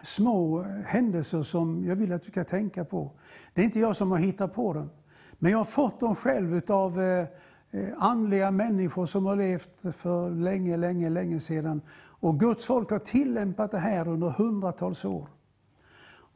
små 0.03 0.61
händelser 0.85 1.41
som 1.41 1.85
jag 1.85 1.95
vill 1.95 2.13
att 2.13 2.21
du 2.21 2.27
ska 2.27 2.43
tänka 2.43 2.85
på. 2.85 3.11
Det 3.53 3.61
är 3.61 3.65
inte 3.65 3.79
jag 3.79 3.95
som 3.95 4.11
har 4.11 4.17
hittat 4.17 4.53
på 4.53 4.73
dem, 4.73 4.89
men 5.39 5.51
jag 5.51 5.57
har 5.57 5.65
fått 5.65 5.99
dem 5.99 6.15
själv 6.15 6.61
av 6.67 7.01
eh, 7.01 7.25
eh, 7.71 7.89
andliga 7.97 8.51
människor 8.51 9.05
som 9.05 9.25
har 9.25 9.35
levt 9.35 9.95
för 9.95 10.29
länge, 10.29 10.77
länge, 10.77 11.09
länge 11.09 11.39
sedan. 11.39 11.81
Och 11.97 12.39
Guds 12.39 12.65
folk 12.65 12.89
har 12.89 12.99
tillämpat 12.99 13.71
det 13.71 13.79
här 13.79 14.07
under 14.07 14.29
hundratals 14.29 15.05
år. 15.05 15.27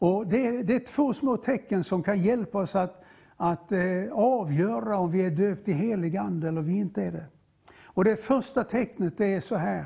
Och 0.06 0.28
det, 0.28 0.64
det 0.64 0.76
är 0.76 0.80
två 0.80 1.14
små 1.14 1.38
tecken 1.38 1.84
som 1.84 2.04
kan 2.04 2.22
hjälpa 2.22 2.58
oss 2.58 2.76
att, 2.76 3.04
att 3.38 3.72
eh, 3.72 4.12
avgöra 4.12 4.98
om 4.98 5.12
vi 5.12 5.26
är 5.26 5.32
döpt 5.32 5.68
i 5.68 5.74
helig 5.74 6.18
ande 6.18 6.48
eller 6.48 6.62
vi 6.62 6.78
inte 6.78 7.04
är 7.04 7.12
det. 7.12 7.26
Och 7.86 8.04
det 8.04 8.16
första 8.16 8.64
tecknet 8.64 9.20
är 9.20 9.40
så 9.40 9.56
här. 9.56 9.86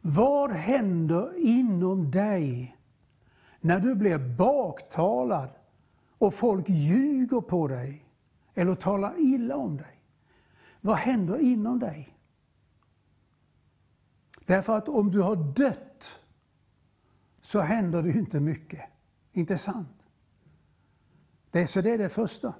Vad 0.00 0.50
händer 0.50 1.32
inom 1.38 2.10
dig 2.10 2.76
när 3.60 3.80
du 3.80 3.94
blir 3.94 4.18
baktalad 4.18 5.50
och 6.18 6.34
folk 6.34 6.68
ljuger 6.68 7.40
på 7.40 7.68
dig 7.68 8.04
eller 8.54 8.74
talar 8.74 9.14
illa 9.18 9.56
om 9.56 9.76
dig, 9.76 10.00
vad 10.80 10.96
händer 10.96 11.40
inom 11.40 11.78
dig? 11.78 12.16
Därför 14.46 14.76
att 14.76 14.88
om 14.88 15.10
du 15.10 15.20
har 15.20 15.36
dött 15.36 16.20
så 17.40 17.60
händer 17.60 18.02
det 18.02 18.10
inte 18.10 18.40
mycket. 18.40 18.91
Inte 19.32 19.58
sant? 19.58 20.06
Det, 21.50 21.66
så 21.66 21.80
det 21.80 21.90
är 21.90 21.98
det 21.98 22.08
första. 22.08 22.54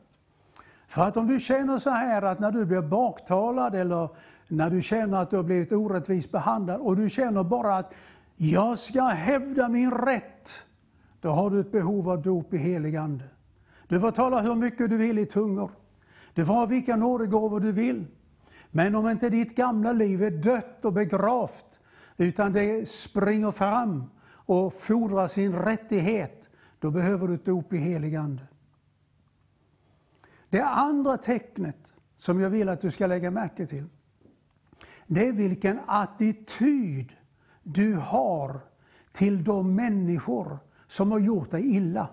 För 0.89 1.03
att 1.03 1.17
om 1.17 1.27
du 1.27 1.41
känner 1.41 1.79
så 1.79 1.91
här 1.91 2.23
att 2.23 2.41
när 2.41 2.51
du 2.51 2.67
blir 2.67 2.83
baktalad 2.83 3.75
eller 3.75 4.09
när 4.49 4.71
du 4.71 4.83
känner 4.83 5.23
att 5.23 5.31
du 5.31 5.37
har 5.37 5.45
blivit 5.45 5.73
orättvist 5.73 6.31
behandlad 6.31 6.81
och 6.81 6.97
du 6.97 7.11
känner 7.11 7.45
bara 7.45 7.77
att 7.77 7.95
jag 8.37 8.79
ska 8.79 9.03
hävda 9.03 9.69
min 9.69 9.91
rätt 9.91 10.65
då 11.21 11.29
har 11.29 11.51
du 11.51 11.61
ett 11.61 11.73
behov 11.73 12.11
av 12.11 12.23
dop 12.23 12.55
i 12.55 12.57
helig 12.57 12.97
ande. 12.97 13.25
Du 13.89 14.01
får 14.01 14.11
tala 14.11 14.41
hur 14.41 14.55
mycket 14.55 14.91
du 14.91 14.97
vill 14.97 15.19
i 15.19 15.27
tungor. 15.27 15.71
Du 16.35 16.47
får 16.47 16.55
ha 16.55 16.67
vilka 16.67 16.97
nådegåvor 16.97 17.61
du 17.61 17.73
vill. 17.73 18.07
Men 18.71 18.95
om 18.95 19.09
inte 19.09 19.31
ditt 19.31 19.57
gamla 19.57 19.93
liv 19.93 20.23
är 20.23 20.31
dött 20.31 20.85
och 20.85 20.93
begravt, 20.93 21.81
utan 22.17 22.53
det 22.53 22.89
springer 22.89 23.51
fram 23.51 24.05
och 24.31 24.73
fordrar 24.73 25.27
sin 25.27 25.53
rättighet, 25.53 26.42
då 26.83 26.91
behöver 26.91 27.29
du 27.29 27.35
ett 27.35 27.45
dop 27.45 27.73
i 27.73 27.77
helig 27.77 28.15
ande. 28.15 28.43
Det 30.49 30.65
andra 30.65 31.17
tecknet 31.17 31.95
som 32.17 32.41
jag 32.41 32.51
vill 32.51 32.69
att 32.69 32.81
du 32.81 32.91
ska 32.91 33.07
lägga 33.07 33.31
märke 33.31 33.67
till, 33.67 33.85
det 35.07 35.29
är 35.29 35.33
vilken 35.33 35.81
attityd 35.87 37.13
du 37.63 37.95
har 37.95 38.61
till 39.13 39.45
de 39.45 39.75
människor 39.75 40.59
som 40.87 41.13
har 41.13 41.19
gjort 41.19 41.51
dig 41.51 41.77
illa. 41.77 42.09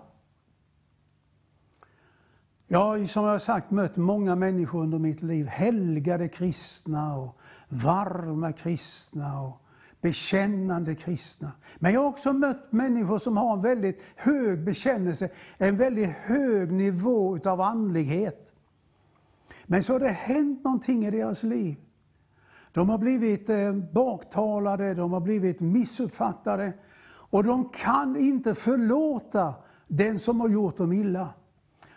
Jag 2.66 2.78
har 2.78 3.04
som 3.04 3.24
jag 3.24 3.42
sagt 3.42 3.70
mött 3.70 3.96
många 3.96 4.36
människor 4.36 4.82
under 4.82 4.98
mitt 4.98 5.22
liv, 5.22 5.46
helgade 5.46 6.28
kristna 6.28 7.16
och 7.16 7.38
varma 7.68 8.52
kristna 8.52 9.40
och 9.40 9.62
bekännande 10.00 10.94
kristna. 10.94 11.52
Men 11.78 11.92
jag 11.92 12.00
har 12.00 12.08
också 12.08 12.32
mött 12.32 12.72
människor 12.72 13.18
som 13.18 13.36
har 13.36 13.52
en 13.52 13.62
väldigt 13.62 14.02
hög 14.16 14.64
bekännelse, 14.64 15.28
en 15.58 15.76
väldigt 15.76 16.10
hög 16.10 16.72
nivå 16.72 17.36
utav 17.36 17.60
andlighet. 17.60 18.52
Men 19.66 19.82
så 19.82 19.92
har 19.92 20.00
det 20.00 20.08
hänt 20.08 20.64
någonting 20.64 21.06
i 21.06 21.10
deras 21.10 21.42
liv. 21.42 21.76
De 22.72 22.88
har 22.88 22.98
blivit 22.98 23.48
eh, 23.48 23.72
baktalade, 23.74 24.94
de 24.94 25.12
har 25.12 25.20
blivit 25.20 25.60
missuppfattade 25.60 26.72
och 27.30 27.44
de 27.44 27.68
kan 27.68 28.16
inte 28.16 28.54
förlåta 28.54 29.54
den 29.88 30.18
som 30.18 30.40
har 30.40 30.48
gjort 30.48 30.76
dem 30.76 30.92
illa. 30.92 31.28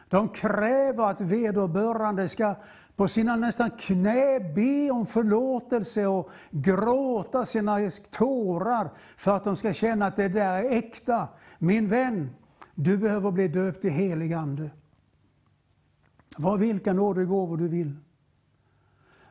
De 0.09 0.29
kräver 0.29 1.03
att 1.03 1.21
vederbörande 1.21 2.29
ska 2.29 2.55
på 2.95 3.07
sina 3.07 3.35
nästan 3.35 3.71
knä 3.71 4.39
be 4.39 4.91
om 4.91 5.05
förlåtelse 5.05 6.07
och 6.07 6.29
gråta 6.51 7.45
sina 7.45 7.91
tårar 8.11 8.89
för 9.17 9.35
att 9.35 9.43
de 9.43 9.55
ska 9.55 9.73
känna 9.73 10.05
att 10.05 10.15
det 10.15 10.27
där 10.27 10.63
är 10.63 10.77
äkta. 10.77 11.27
Min 11.59 11.87
vän, 11.87 12.35
du 12.75 12.97
behöver 12.97 13.31
bli 13.31 13.47
döpt 13.47 13.85
i 13.85 13.89
helig 13.89 14.33
Ande. 14.33 14.69
Var 16.37 16.57
vilka 16.57 16.93
nådegåvor 16.93 17.57
du 17.57 17.67
vill. 17.67 17.95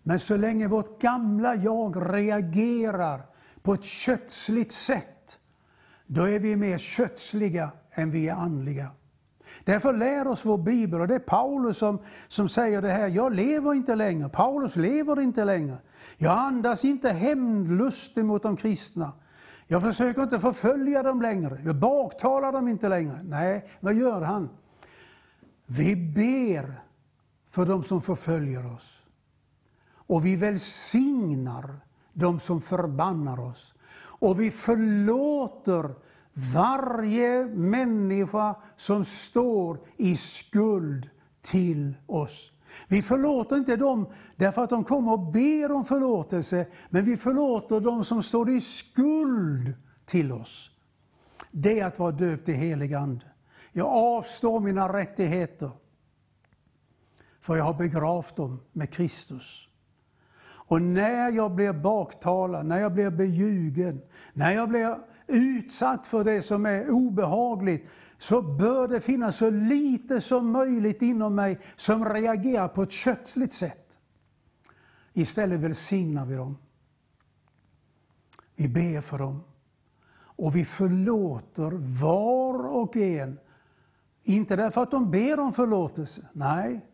Men 0.02 0.18
så 0.18 0.36
länge 0.36 0.68
vårt 0.68 1.00
gamla 1.00 1.54
jag 1.54 2.14
reagerar 2.14 3.22
på 3.62 3.74
ett 3.74 3.84
kötsligt 3.84 4.72
sätt, 4.72 5.38
då 6.06 6.28
är 6.28 6.38
vi 6.38 6.56
mer 6.56 6.78
kötsliga 6.78 7.70
än 7.90 8.10
vi 8.10 8.28
är 8.28 8.34
andliga. 8.34 8.90
Därför 9.64 9.92
lär 9.92 10.26
oss 10.26 10.44
vår 10.44 10.58
bibel, 10.58 11.00
och 11.00 11.08
det 11.08 11.14
är 11.14 11.18
Paulus 11.18 11.78
som, 11.78 11.98
som 12.28 12.48
säger 12.48 12.82
det 12.82 12.88
här, 12.90 13.08
jag 13.08 13.34
lever 13.34 13.74
inte 13.74 13.94
längre, 13.94 14.28
Paulus 14.28 14.76
lever 14.76 15.20
inte 15.20 15.44
längre. 15.44 15.76
Jag 16.16 16.38
andas 16.38 16.84
inte 16.84 17.10
hämndlust 17.10 18.16
mot 18.16 18.42
de 18.42 18.56
kristna. 18.56 19.12
Jag 19.66 19.82
försöker 19.82 20.22
inte 20.22 20.38
förfölja 20.38 21.02
dem 21.02 21.22
längre, 21.22 21.60
jag 21.64 21.76
baktalar 21.76 22.52
dem 22.52 22.68
inte 22.68 22.88
längre. 22.88 23.20
Nej, 23.22 23.68
vad 23.80 23.94
gör 23.94 24.20
han? 24.20 24.48
Vi 25.66 25.96
ber 25.96 26.74
för 27.48 27.66
de 27.66 27.82
som 27.82 28.00
förföljer 28.00 28.74
oss. 28.74 29.06
Och 30.06 30.26
vi 30.26 30.36
välsignar 30.36 31.80
de 32.12 32.40
som 32.40 32.60
förbannar 32.60 33.40
oss. 33.40 33.74
Och 33.94 34.40
vi 34.40 34.50
förlåter 34.50 35.94
varje 36.34 37.46
människa 37.46 38.54
som 38.76 39.04
står 39.04 39.78
i 39.96 40.16
skuld 40.16 41.10
till 41.40 41.94
oss. 42.06 42.52
Vi 42.88 43.02
förlåter 43.02 43.56
inte 43.56 43.76
dem 43.76 44.06
därför 44.36 44.64
att 44.64 44.70
de 44.70 44.84
kommer 44.84 45.12
och 45.12 45.32
ber 45.32 45.72
om 45.72 45.84
förlåtelse, 45.84 46.66
men 46.90 47.04
vi 47.04 47.16
förlåter 47.16 47.80
dem 47.80 48.04
som 48.04 48.22
står 48.22 48.50
i 48.50 48.60
skuld 48.60 49.74
till 50.04 50.32
oss. 50.32 50.70
Det 51.50 51.80
är 51.80 51.86
att 51.86 51.98
vara 51.98 52.12
döpt 52.12 52.48
i 52.48 52.52
helig 52.52 52.94
Ande. 52.94 53.24
Jag 53.72 53.86
avstår 53.86 54.60
mina 54.60 54.92
rättigheter, 54.92 55.70
för 57.40 57.56
jag 57.56 57.64
har 57.64 57.74
begravt 57.74 58.36
dem 58.36 58.60
med 58.72 58.90
Kristus. 58.90 59.68
Och 60.44 60.82
när 60.82 61.30
jag 61.30 61.54
blir 61.54 61.72
baktalad, 61.72 62.66
när 62.66 62.80
jag 62.80 62.92
blir 62.92 63.10
beljugen, 63.10 64.02
när 64.32 64.50
jag 64.50 64.68
blir 64.68 64.98
utsatt 65.32 66.06
för 66.06 66.24
det 66.24 66.42
som 66.42 66.66
är 66.66 66.90
obehagligt, 66.90 67.88
så 68.18 68.42
bör 68.42 68.88
det 68.88 69.00
finnas 69.00 69.36
så 69.36 69.50
lite 69.50 70.20
som 70.20 70.50
möjligt 70.50 71.02
inom 71.02 71.34
mig 71.34 71.58
som 71.76 72.04
reagerar 72.04 72.68
på 72.68 72.82
ett 72.82 72.92
kötsligt 72.92 73.52
sätt. 73.52 73.96
Istället 75.12 75.60
välsignar 75.60 76.26
vi 76.26 76.34
dem. 76.34 76.56
Vi 78.56 78.68
ber 78.68 79.00
för 79.00 79.18
dem. 79.18 79.40
Och 80.14 80.56
vi 80.56 80.64
förlåter 80.64 81.70
var 82.02 82.66
och 82.66 82.96
en. 82.96 83.38
Inte 84.22 84.56
därför 84.56 84.82
att 84.82 84.90
de 84.90 85.10
ber 85.10 85.40
om 85.40 85.52
förlåtelse, 85.52 86.28
nej. 86.32 86.86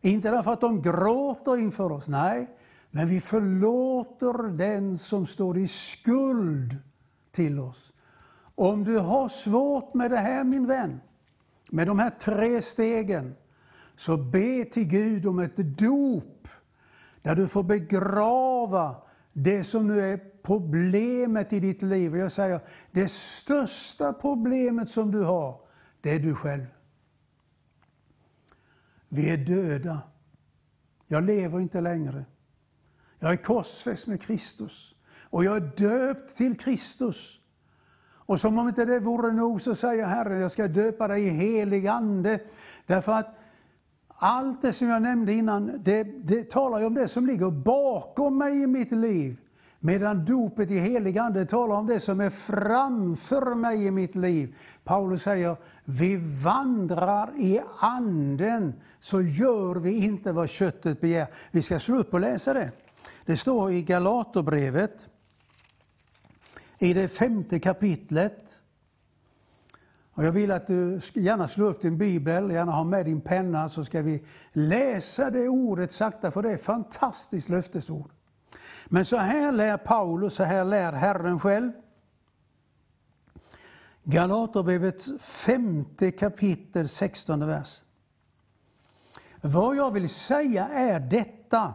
Inte 0.00 0.30
därför 0.30 0.52
att 0.52 0.60
de 0.60 0.82
gråter 0.82 1.56
inför 1.56 1.92
oss, 1.92 2.08
nej. 2.08 2.56
Men 2.90 3.08
vi 3.08 3.20
förlåter 3.20 4.56
den 4.56 4.98
som 4.98 5.26
står 5.26 5.58
i 5.58 5.66
skuld 5.66 6.76
till 7.36 7.58
oss. 7.58 7.92
Om 8.54 8.84
du 8.84 8.98
har 8.98 9.28
svårt 9.28 9.94
med 9.94 10.10
det 10.10 10.16
här 10.16 10.44
min 10.44 10.66
vän, 10.66 11.00
med 11.70 11.86
de 11.86 11.98
här 11.98 12.10
tre 12.10 12.62
stegen, 12.62 13.34
så 13.96 14.16
be 14.16 14.64
till 14.64 14.84
Gud 14.84 15.26
om 15.26 15.38
ett 15.38 15.56
dop 15.56 16.48
där 17.22 17.34
du 17.34 17.48
får 17.48 17.62
begrava 17.62 18.96
det 19.32 19.64
som 19.64 19.86
nu 19.86 20.00
är 20.00 20.20
problemet 20.42 21.52
i 21.52 21.60
ditt 21.60 21.82
liv. 21.82 22.12
Och 22.12 22.18
jag 22.18 22.32
säger, 22.32 22.60
det 22.90 23.10
största 23.10 24.12
problemet 24.12 24.90
som 24.90 25.10
du 25.10 25.22
har, 25.22 25.60
det 26.00 26.10
är 26.10 26.18
du 26.18 26.34
själv. 26.34 26.66
Vi 29.08 29.30
är 29.30 29.36
döda. 29.36 30.02
Jag 31.06 31.24
lever 31.24 31.60
inte 31.60 31.80
längre. 31.80 32.24
Jag 33.18 33.32
är 33.32 33.36
korsfäst 33.36 34.06
med 34.06 34.22
Kristus 34.22 34.95
och 35.36 35.44
jag 35.44 35.56
är 35.56 35.70
döpt 35.76 36.36
till 36.36 36.58
Kristus. 36.58 37.40
Och 38.14 38.40
som 38.40 38.58
om 38.58 38.68
inte 38.68 38.84
det 38.84 39.00
vore 39.00 39.32
nog 39.32 39.60
så 39.60 39.74
säger 39.74 40.06
Herren, 40.06 40.40
jag 40.40 40.50
ska 40.50 40.68
döpa 40.68 41.08
dig 41.08 41.26
i 41.26 41.30
helig 41.30 41.86
Ande. 41.86 42.38
Därför 42.86 43.12
att 43.12 43.38
allt 44.08 44.62
det 44.62 44.72
som 44.72 44.88
jag 44.88 45.02
nämnde 45.02 45.32
innan, 45.32 45.80
det, 45.84 46.02
det 46.02 46.50
talar 46.50 46.80
ju 46.80 46.86
om 46.86 46.94
det 46.94 47.08
som 47.08 47.26
ligger 47.26 47.50
bakom 47.50 48.38
mig 48.38 48.62
i 48.62 48.66
mitt 48.66 48.92
liv. 48.92 49.40
Medan 49.80 50.24
dopet 50.24 50.70
i 50.70 50.78
helig 50.78 51.18
Ande 51.18 51.46
talar 51.46 51.76
om 51.76 51.86
det 51.86 52.00
som 52.00 52.20
är 52.20 52.30
framför 52.30 53.54
mig 53.54 53.86
i 53.86 53.90
mitt 53.90 54.14
liv. 54.14 54.56
Paulus 54.84 55.22
säger, 55.22 55.56
vi 55.84 56.16
vandrar 56.44 57.30
i 57.36 57.60
Anden, 57.78 58.74
så 58.98 59.22
gör 59.22 59.74
vi 59.74 60.04
inte 60.04 60.32
vad 60.32 60.48
köttet 60.48 61.00
begär. 61.00 61.26
Vi 61.50 61.62
ska 61.62 61.78
slå 61.78 61.96
upp 61.98 62.14
och 62.14 62.20
läsa 62.20 62.54
det. 62.54 62.70
Det 63.24 63.36
står 63.36 63.72
i 63.72 63.82
Galaterbrevet, 63.82 65.08
i 66.78 66.94
det 66.94 67.08
femte 67.08 67.58
kapitlet. 67.58 68.60
Och 70.12 70.24
jag 70.24 70.32
vill 70.32 70.50
att 70.50 70.66
du 70.66 71.00
gärna 71.14 71.48
slår 71.48 71.66
upp 71.66 71.80
din 71.80 71.98
bibel, 71.98 72.50
gärna 72.50 72.72
ha 72.72 72.84
med 72.84 73.04
din 73.04 73.20
penna, 73.20 73.68
så 73.68 73.84
ska 73.84 74.02
vi 74.02 74.24
läsa 74.52 75.30
det 75.30 75.48
ordet 75.48 75.92
sakta, 75.92 76.30
för 76.30 76.42
det 76.42 76.50
är 76.50 76.54
ett 76.54 76.64
fantastiskt 76.64 77.48
löftesord. 77.48 78.10
Men 78.86 79.04
så 79.04 79.16
här 79.16 79.52
lär 79.52 79.76
Paulus, 79.76 80.34
så 80.34 80.42
här 80.42 80.64
lär 80.64 80.92
Herren 80.92 81.40
själv. 81.40 81.72
Galaterbrevets 84.02 85.12
femte 85.20 86.10
kapitel, 86.10 86.88
16 86.88 87.46
vers. 87.46 87.82
Vad 89.40 89.76
jag 89.76 89.90
vill 89.90 90.08
säga 90.08 90.68
är 90.68 91.00
detta. 91.00 91.74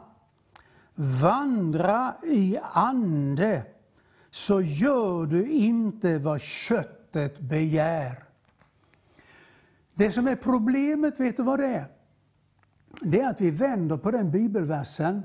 Vandra 0.95 2.13
i 2.23 2.59
ande, 2.71 3.63
så 4.31 4.61
gör 4.61 5.25
du 5.25 5.51
inte 5.51 6.17
vad 6.17 6.41
köttet 6.41 7.39
begär. 7.39 8.23
Det 9.93 10.11
som 10.11 10.27
är 10.27 10.35
problemet, 10.35 11.19
vet 11.19 11.37
du 11.37 11.43
vad 11.43 11.59
det 11.59 11.65
är? 11.65 11.85
Det 13.01 13.21
är 13.21 13.29
att 13.29 13.41
vi 13.41 13.51
vänder 13.51 13.97
på 13.97 14.11
den 14.11 14.31
bibelversen 14.31 15.21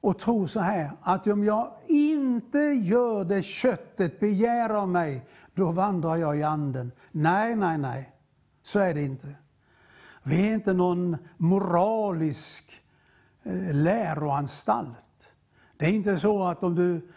och 0.00 0.18
tror 0.18 0.46
så 0.46 0.60
här, 0.60 0.90
att 1.02 1.26
om 1.26 1.44
jag 1.44 1.72
inte 1.86 2.58
gör 2.58 3.24
det 3.24 3.42
köttet 3.42 4.20
begär 4.20 4.70
av 4.70 4.88
mig, 4.88 5.26
då 5.54 5.72
vandrar 5.72 6.16
jag 6.16 6.38
i 6.38 6.42
anden. 6.42 6.92
Nej, 7.10 7.56
nej, 7.56 7.78
nej, 7.78 8.12
så 8.62 8.78
är 8.78 8.94
det 8.94 9.02
inte. 9.02 9.28
Vi 10.22 10.48
är 10.48 10.54
inte 10.54 10.72
någon 10.72 11.16
moralisk 11.36 12.82
eh, 13.42 13.74
läroanstalt. 13.74 15.34
Det 15.76 15.86
är 15.86 15.90
inte 15.90 16.18
så 16.18 16.44
att 16.44 16.62
om 16.62 16.74
du 16.74 17.08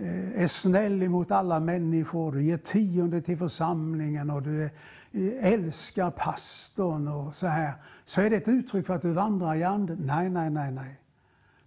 Eh, 0.00 0.42
är 0.42 0.46
snäll 0.46 1.02
emot 1.02 1.30
alla 1.30 1.60
människor, 1.60 2.32
du 2.32 2.42
ger 2.42 2.56
tionde 2.56 3.20
till 3.22 3.38
församlingen 3.38 4.30
och 4.30 4.42
du 4.42 4.64
eh, 4.64 5.52
älskar 5.52 6.10
pastorn 6.10 7.08
och 7.08 7.34
så 7.34 7.46
här, 7.46 7.72
så 8.04 8.20
är 8.20 8.30
det 8.30 8.36
ett 8.36 8.48
uttryck 8.48 8.86
för 8.86 8.94
att 8.94 9.02
du 9.02 9.12
vandrar 9.12 9.54
i 9.54 9.64
anden. 9.64 9.98
Nej, 10.06 10.30
nej, 10.30 10.50
nej, 10.50 10.72
nej. 10.72 11.00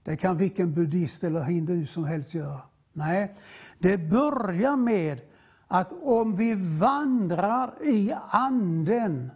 Det 0.04 0.16
kan 0.16 0.38
vilken 0.38 0.74
buddhist 0.74 1.24
eller 1.24 1.42
hindu 1.42 1.86
som 1.86 2.06
helst 2.06 2.34
göra. 2.34 2.62
Nej, 2.94 3.36
det 3.80 3.98
börjar 3.98 4.76
med 4.76 5.22
att 5.68 5.94
om 6.02 6.36
vi 6.36 6.80
vandrar 6.80 7.74
i 7.84 8.14
anden, 8.30 9.32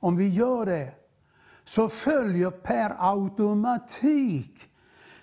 om 0.00 0.16
vi 0.16 0.28
gör 0.28 0.66
det, 0.66 0.92
så 1.64 1.88
följer 1.88 2.50
per 2.50 2.94
automatik 2.98 4.64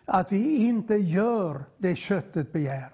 att 0.06 0.32
vi 0.32 0.56
inte 0.56 0.96
gör 0.96 1.64
det 1.78 1.96
köttet 1.96 2.52
begär. 2.52 2.93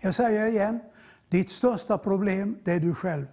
Jag 0.00 0.14
säger 0.14 0.46
igen, 0.46 0.80
ditt 1.28 1.50
största 1.50 1.98
problem 1.98 2.58
det 2.64 2.72
är 2.72 2.80
du 2.80 2.94
själv. 2.94 3.26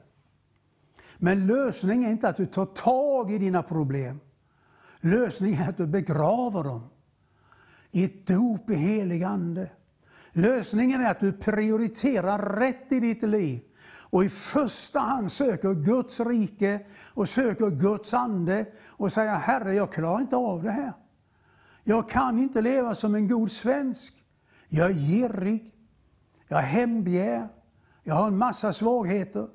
Men 1.17 1.47
lösningen 1.47 2.09
är 2.09 2.11
inte 2.11 2.29
att 2.29 2.37
du 2.37 2.45
tar 2.45 2.65
tag 2.65 3.31
i 3.31 3.37
dina 3.37 3.63
problem. 3.63 4.19
Lösningen 5.01 5.61
är 5.61 5.69
att 5.69 5.77
du 5.77 5.87
begraver 5.87 6.63
dem 6.63 6.89
i 7.91 8.03
ett 8.03 8.27
dop 8.27 8.69
i 8.69 8.75
helig 8.75 9.23
ande. 9.23 9.69
Lösningen 10.31 11.01
är 11.01 11.11
att 11.11 11.19
du 11.19 11.31
prioriterar 11.31 12.55
rätt 12.59 12.91
i 12.91 12.99
ditt 12.99 13.23
liv 13.23 13.61
och 14.15 14.25
i 14.25 14.29
första 14.29 14.99
hand 14.99 15.31
söker 15.31 15.73
Guds 15.73 16.19
rike 16.19 16.79
och 17.13 17.29
söker 17.29 17.69
Guds 17.69 18.13
ande 18.13 18.65
och 18.87 19.11
säger 19.11 19.35
Herre, 19.35 19.73
jag 19.73 19.93
klarar 19.93 20.21
inte 20.21 20.35
av 20.35 20.63
det 20.63 20.71
här. 20.71 20.93
Jag 21.83 22.09
kan 22.09 22.39
inte 22.39 22.61
leva 22.61 22.95
som 22.95 23.15
en 23.15 23.27
god 23.27 23.51
svensk. 23.51 24.13
Jag 24.67 24.89
är 24.89 24.93
girig, 24.93 25.74
jag 26.47 26.57
har 26.57 26.63
hembegär, 26.63 27.47
jag 28.03 28.15
har 28.15 28.27
en 28.27 28.37
massa 28.37 28.73
svagheter. 28.73 29.47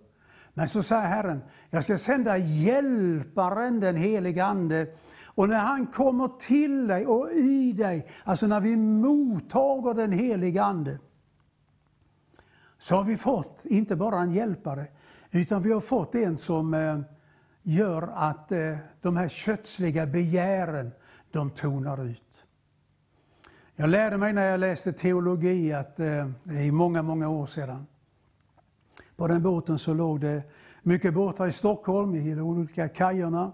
Men 0.54 0.68
så 0.68 0.82
säger 0.82 1.06
Herren, 1.06 1.42
jag 1.70 1.84
ska 1.84 1.98
sända 1.98 2.36
hjälparen, 2.36 3.80
den 3.80 3.96
helige 3.96 4.44
Ande. 4.44 4.86
Och 5.24 5.48
när 5.48 5.58
han 5.58 5.86
kommer 5.86 6.28
till 6.28 6.86
dig 6.86 7.06
och 7.06 7.30
i 7.30 7.72
dig, 7.72 8.08
alltså 8.24 8.46
när 8.46 8.60
vi 8.60 8.76
mottager 8.76 9.94
den 9.94 10.12
helige 10.12 10.62
Ande, 10.62 10.98
så 12.78 12.96
har 12.96 13.04
vi 13.04 13.16
fått 13.16 13.60
inte 13.64 13.96
bara 13.96 14.18
en 14.18 14.32
hjälpare, 14.32 14.86
utan 15.30 15.62
vi 15.62 15.72
har 15.72 15.80
fått 15.80 16.14
en 16.14 16.36
som 16.36 16.74
eh, 16.74 16.98
gör 17.62 18.02
att 18.14 18.52
eh, 18.52 18.76
de 19.00 19.16
här 19.16 19.28
kötsliga 19.28 20.06
begären, 20.06 20.90
de 21.30 21.50
tonar 21.50 22.04
ut. 22.04 22.29
Jag 23.80 23.90
lärde 23.90 24.18
mig 24.18 24.32
när 24.32 24.50
jag 24.50 24.60
läste 24.60 24.92
teologi, 24.92 25.72
att 25.72 26.00
eh, 26.00 26.26
i 26.66 26.70
många, 26.70 27.02
många 27.02 27.28
år 27.28 27.46
sedan, 27.46 27.86
på 29.16 29.26
den 29.26 29.42
båten 29.42 29.78
så 29.78 29.94
låg 29.94 30.20
det 30.20 30.42
mycket 30.82 31.14
båtar 31.14 31.46
i 31.46 31.52
Stockholm, 31.52 32.14
i 32.14 32.34
de 32.34 32.40
olika 32.40 32.88
kajerna. 32.88 33.52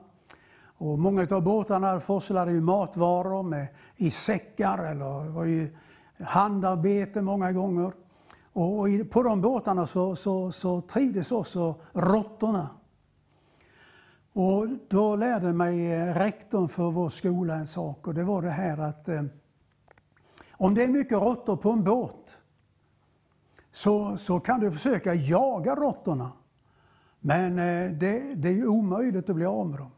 Och 0.79 0.99
många 0.99 1.27
av 1.31 1.43
båtarna 1.43 2.01
forslade 2.01 2.53
ju 2.53 2.61
matvaror 2.61 3.43
med, 3.43 3.67
i 3.97 4.11
säckar 4.11 4.79
eller 4.79 5.29
var 5.29 5.45
ju 5.45 5.77
handarbete 6.21 7.23
många 7.23 7.53
gånger. 7.53 7.93
Och 8.53 8.87
på 9.11 9.23
de 9.23 9.41
båtarna 9.41 9.87
så, 9.87 10.17
så, 10.17 10.53
så 10.53 10.81
trivdes 10.81 11.33
också 11.33 11.75
råttorna. 11.93 12.69
Och 14.33 14.67
då 14.89 15.17
lärde 15.17 15.53
mig 15.53 15.93
eh, 15.93 16.15
rektorn 16.15 16.69
för 16.69 16.91
vår 16.91 17.09
skola 17.09 17.55
en 17.55 17.67
sak 17.67 18.07
och 18.07 18.15
det 18.15 18.25
var 18.25 18.43
det 18.43 18.51
här 18.51 18.79
att 18.79 19.09
eh, 19.09 19.23
om 20.57 20.75
det 20.75 20.85
är 20.85 20.88
mycket 20.88 21.19
råttor 21.19 21.57
på 21.57 21.71
en 21.71 21.85
båt 21.85 22.38
så, 23.73 24.16
så 24.16 24.40
kan 24.40 24.61
du 24.61 24.73
försöka 24.73 25.14
jaga 25.14 25.75
råttorna. 25.75 26.33
Men 27.21 27.59
eh, 27.59 27.90
det, 27.92 28.35
det 28.35 28.49
är 28.49 28.66
omöjligt 28.66 29.31
att 29.31 29.37
bli 29.37 29.47
av 29.47 29.69
med 29.69 29.79
dem. 29.79 29.90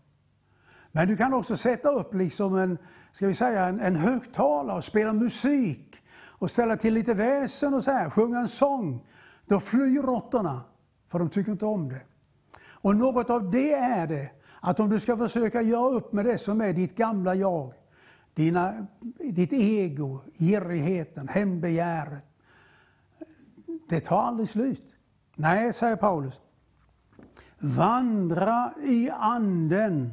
Men 0.92 1.08
du 1.08 1.16
kan 1.16 1.34
också 1.34 1.56
sätta 1.56 1.88
upp 1.88 2.14
liksom 2.14 2.58
en, 2.58 2.78
ska 3.12 3.26
vi 3.26 3.34
säga, 3.34 3.66
en, 3.66 3.80
en 3.80 3.96
högtalare 3.96 4.76
och 4.76 4.84
spela 4.84 5.12
musik 5.12 6.02
och 6.38 6.50
ställa 6.50 6.76
till 6.76 6.94
lite 6.94 7.14
väsen 7.14 7.74
och 7.74 7.84
så 7.84 7.90
här, 7.90 8.10
sjunga 8.10 8.38
en 8.38 8.48
sång. 8.48 9.06
Då 9.46 9.60
flyr 9.60 10.02
råttorna, 10.02 10.60
för 11.08 11.18
de 11.18 11.30
tycker 11.30 11.52
inte 11.52 11.66
om 11.66 11.88
det. 11.88 12.00
Och 12.60 12.96
något 12.96 13.30
av 13.30 13.50
det 13.50 13.72
är 13.72 14.06
det, 14.06 14.30
att 14.60 14.80
om 14.80 14.90
du 14.90 15.00
ska 15.00 15.16
försöka 15.16 15.62
göra 15.62 15.88
upp 15.88 16.12
med 16.12 16.24
det 16.24 16.38
som 16.38 16.60
är 16.60 16.72
ditt 16.72 16.96
gamla 16.96 17.34
jag, 17.34 17.72
dina, 18.38 18.86
ditt 19.18 19.52
ego, 19.52 20.20
girigheten, 20.38 21.28
hembegäret, 21.28 22.24
det 23.88 24.00
tar 24.00 24.22
aldrig 24.22 24.48
slut. 24.48 24.94
Nej, 25.36 25.72
säger 25.72 25.96
Paulus. 25.96 26.40
Vandra 27.58 28.72
i 28.82 29.10
anden, 29.10 30.12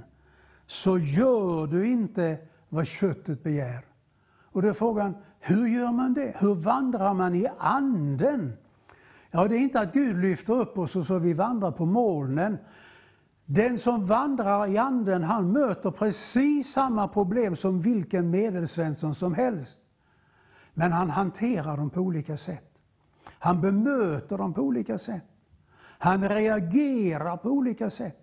så 0.65 0.97
gör 0.97 1.67
du 1.67 1.87
inte 1.87 2.37
vad 2.69 2.87
köttet 2.87 3.43
begär. 3.43 3.85
Och 4.51 4.61
då 4.61 4.67
är 4.67 4.73
frågan, 4.73 5.15
hur 5.39 5.67
gör 5.67 5.91
man 5.91 6.13
det? 6.13 6.35
Hur 6.39 6.55
vandrar 6.55 7.13
man 7.13 7.35
i 7.35 7.47
anden? 7.57 8.53
Ja, 9.31 9.47
det 9.47 9.55
är 9.55 9.59
inte 9.59 9.79
att 9.79 9.93
Gud 9.93 10.17
lyfter 10.17 10.53
upp 10.53 10.77
oss 10.77 10.95
och 10.95 11.05
så 11.05 11.19
vi 11.19 11.33
vandrar 11.33 11.71
på 11.71 11.85
molnen. 11.85 12.57
Den 13.45 13.77
som 13.77 14.05
vandrar 14.05 14.67
i 14.67 14.77
anden, 14.77 15.23
han 15.23 15.51
möter 15.51 15.91
precis 15.91 16.71
samma 16.71 17.07
problem 17.07 17.55
som 17.55 17.79
vilken 17.79 18.29
medelsvensson 18.29 19.15
som 19.15 19.33
helst. 19.33 19.79
Men 20.73 20.91
han 20.91 21.09
hanterar 21.09 21.77
dem 21.77 21.89
på 21.89 21.99
olika 22.01 22.37
sätt. 22.37 22.71
Han 23.29 23.61
bemöter 23.61 24.37
dem 24.37 24.53
på 24.53 24.61
olika 24.61 24.97
sätt. 24.97 25.23
Han 25.77 26.29
reagerar 26.29 27.37
på 27.37 27.49
olika 27.49 27.89
sätt. 27.89 28.17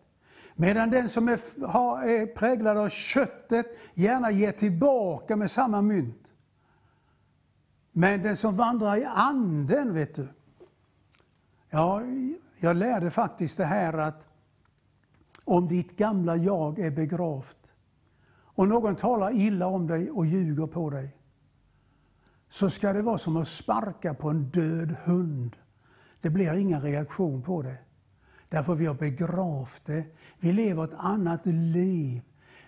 Medan 0.54 0.90
den 0.90 1.08
som 1.08 1.28
är, 1.28 1.32
är 1.32 2.34
präglad 2.34 2.76
av 2.76 2.88
köttet 2.88 3.66
gärna 3.94 4.30
ger 4.30 4.52
tillbaka 4.52 5.36
med 5.36 5.50
samma 5.50 5.82
mynt. 5.82 6.28
Men 7.92 8.22
den 8.22 8.36
som 8.36 8.56
vandrar 8.56 8.96
i 8.96 9.04
anden, 9.04 9.94
vet 9.94 10.14
du. 10.14 10.28
Ja, 11.70 12.02
jag 12.58 12.76
lärde 12.76 13.10
faktiskt 13.10 13.56
det 13.56 13.64
här 13.64 13.92
att 13.92 14.31
om 15.44 15.68
ditt 15.68 15.96
gamla 15.96 16.36
jag 16.36 16.78
är 16.78 16.90
begravt 16.90 17.72
och 18.54 18.68
någon 18.68 18.96
talar 18.96 19.32
illa 19.34 19.66
om 19.66 19.86
dig 19.86 20.10
och 20.10 20.26
ljuger 20.26 20.66
på 20.66 20.90
dig, 20.90 21.16
så 22.48 22.70
ska 22.70 22.92
det 22.92 23.02
vara 23.02 23.18
som 23.18 23.36
att 23.36 23.48
sparka 23.48 24.14
på 24.14 24.28
en 24.28 24.44
död 24.44 24.96
hund. 25.04 25.56
Det 26.20 26.30
blir 26.30 26.56
ingen 26.56 26.80
reaktion 26.80 27.42
på 27.42 27.62
det. 27.62 27.78
Därför 28.48 28.74
vi 28.74 28.86
har 28.86 28.94
begravt 28.94 29.82
det. 29.86 30.04
Vi 30.38 30.52
lever 30.52 30.84
ett 30.84 30.94
annat 30.96 31.46
liv. 31.46 32.22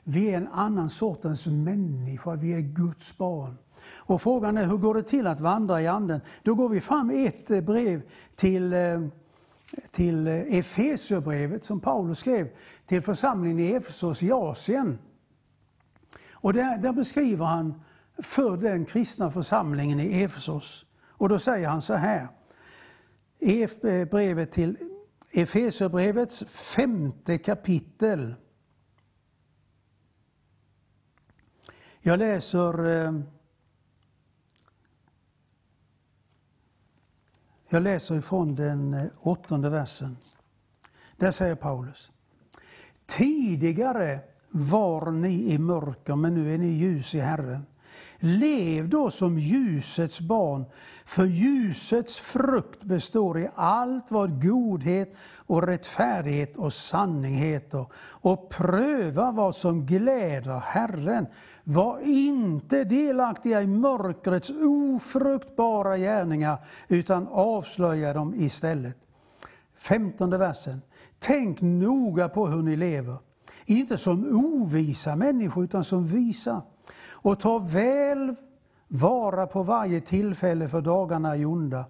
Vi 0.05 0.31
är 0.31 0.37
en 0.37 0.49
annan 0.49 0.91
sortens 0.91 1.47
människa, 1.47 2.35
vi 2.35 2.55
är 2.55 2.61
Guds 2.61 3.19
barn. 3.19 3.59
Och 3.99 4.23
frågan 4.23 4.59
är 4.59 4.67
hur 4.67 4.77
går 4.77 4.95
det 4.95 5.03
till 5.03 5.27
att 5.27 5.41
vandra 5.41 5.83
i 5.83 5.87
anden? 5.87 6.21
Då 6.43 6.55
går 6.55 6.69
vi 6.69 6.81
fram 6.81 7.11
ett 7.11 7.65
brev 7.65 8.03
till, 8.35 8.73
eh, 8.73 9.07
till 9.91 10.27
eh, 10.27 10.59
Efesierbrevet 10.59 11.65
som 11.65 11.81
Paulus 11.81 12.19
skrev 12.19 12.49
till 12.87 13.03
församlingen 13.03 13.59
i 13.59 13.73
Efesos 13.73 14.23
i 14.23 14.33
Asien. 14.33 14.99
Och 16.33 16.53
där, 16.53 16.79
där 16.79 16.93
beskriver 16.93 17.45
han 17.45 17.83
för 18.19 18.57
den 18.57 18.85
kristna 18.85 19.31
församlingen 19.31 20.01
i 20.01 20.23
Efesos. 20.23 20.87
Och 21.09 21.29
då 21.29 21.39
säger 21.39 21.69
han 21.69 21.83
så 21.83 21.95
här, 21.95 22.29
eh, 23.39 24.09
brevet 24.09 24.53
till 24.53 24.77
Efesierbrevets 25.33 26.45
femte 26.45 27.39
kapitel. 27.39 28.35
Jag 32.01 32.19
läser 32.19 33.05
eh, 33.05 33.13
Jag 37.75 37.83
läser 37.83 38.15
ifrån 38.15 38.55
den 38.55 38.95
eh, 38.95 39.05
åttonde 39.21 39.71
versen. 39.71 40.17
Där 41.17 41.31
säger 41.31 41.55
Paulus. 41.55 42.11
Tidigare 43.07 44.21
var 44.51 45.11
ni 45.11 45.53
i 45.53 45.59
mörker, 45.59 46.17
men 46.17 46.35
nu 46.35 46.55
är 46.55 46.59
ni 46.59 46.67
ljus 46.67 47.15
i 47.15 47.21
Herren. 47.21 47.67
Lev 48.19 48.89
då 48.89 49.11
som 49.11 49.39
ljusets 49.39 50.21
barn, 50.21 50.65
för 51.05 51.25
ljusets 51.25 52.19
frukt 52.19 52.85
består 52.85 53.39
i 53.39 53.49
allt 53.55 54.11
vad 54.11 54.43
godhet 54.43 55.17
och 55.47 55.63
rättfärdighet 55.63 56.57
och 56.57 56.73
sanning 56.73 57.35
heter. 57.35 57.87
Och 58.11 58.51
pröva 58.51 59.31
vad 59.31 59.55
som 59.55 59.87
gläder 59.87 60.59
Herren. 60.59 61.27
Var 61.65 61.99
inte 62.01 62.85
delaktiga 62.85 63.63
i 63.63 63.67
mörkrets 63.67 64.51
ofruktbara 64.51 65.99
gärningar, 65.99 66.59
utan 66.89 67.29
avslöja 67.29 68.13
dem 68.13 68.35
istället. 68.35 68.97
Femtonde 69.77 70.39
versen. 70.39 70.83
Tänk 71.19 71.61
noga 71.61 72.29
på 72.29 72.47
hur 72.47 72.63
ni 72.63 72.77
lever, 72.77 73.17
inte 73.67 73.99
som 73.99 74.45
ovisa 74.45 75.17
människor, 75.17 75.65
utan 75.65 75.85
som 75.85 76.07
visa 76.07 76.63
och 77.25 77.41
ta 77.41 77.59
väl 77.59 78.35
vara 78.89 79.47
på 79.47 79.63
varje 79.63 80.01
tillfälle 80.01 80.69
för 80.69 80.81
dagarna 80.81 81.37
är 81.37 81.47
onda. 81.47 81.85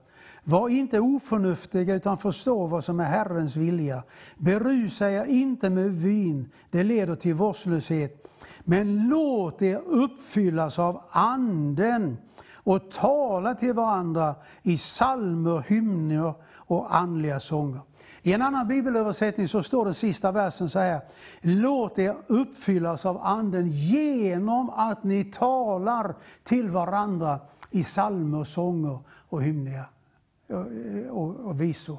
Var 0.45 0.69
inte 0.69 1.01
oförnuftiga 1.01 1.95
utan 1.95 2.19
förstå 2.19 2.67
vad 2.67 2.85
som 2.85 3.01
är 3.01 3.05
Herrens 3.05 3.57
vilja. 3.57 4.03
Berusa 4.37 5.11
er 5.11 5.25
inte 5.25 5.71
med 5.71 5.95
vin, 5.95 6.51
det 6.71 6.83
leder 6.83 7.15
till 7.15 7.35
vårdslöshet. 7.35 8.27
Men 8.65 9.09
låt 9.09 9.63
er 9.63 9.83
uppfyllas 9.87 10.79
av 10.79 11.01
Anden 11.11 12.17
och 12.65 12.91
tala 12.91 13.55
till 13.55 13.73
varandra 13.73 14.35
i 14.63 14.77
psalmer, 14.77 15.65
hymner 15.69 16.35
och 16.57 16.97
andliga 16.97 17.41
sånger. 17.41 17.81
I 18.23 18.33
en 18.33 18.43
annan 18.43 18.69
bibelöversättning 18.69 19.49
så 19.49 19.63
står 19.63 19.87
det 19.87 19.95
sista 19.95 20.33
versen 20.33 20.69
så 20.69 20.79
här. 20.79 21.01
Låt 21.41 21.99
er 21.99 22.17
uppfyllas 22.27 23.07
av 23.07 23.21
Anden 23.23 23.67
genom 23.69 24.71
att 24.71 25.05
ni 25.05 25.25
talar 25.25 26.15
till 26.43 26.71
varandra 26.71 27.41
i 27.71 27.83
psalmer, 27.83 28.45
sånger 28.45 28.99
och 29.09 29.43
hymner 29.43 29.85
eh, 30.49 31.11
och, 31.11 31.37
och 31.37 31.61
visor. 31.61 31.99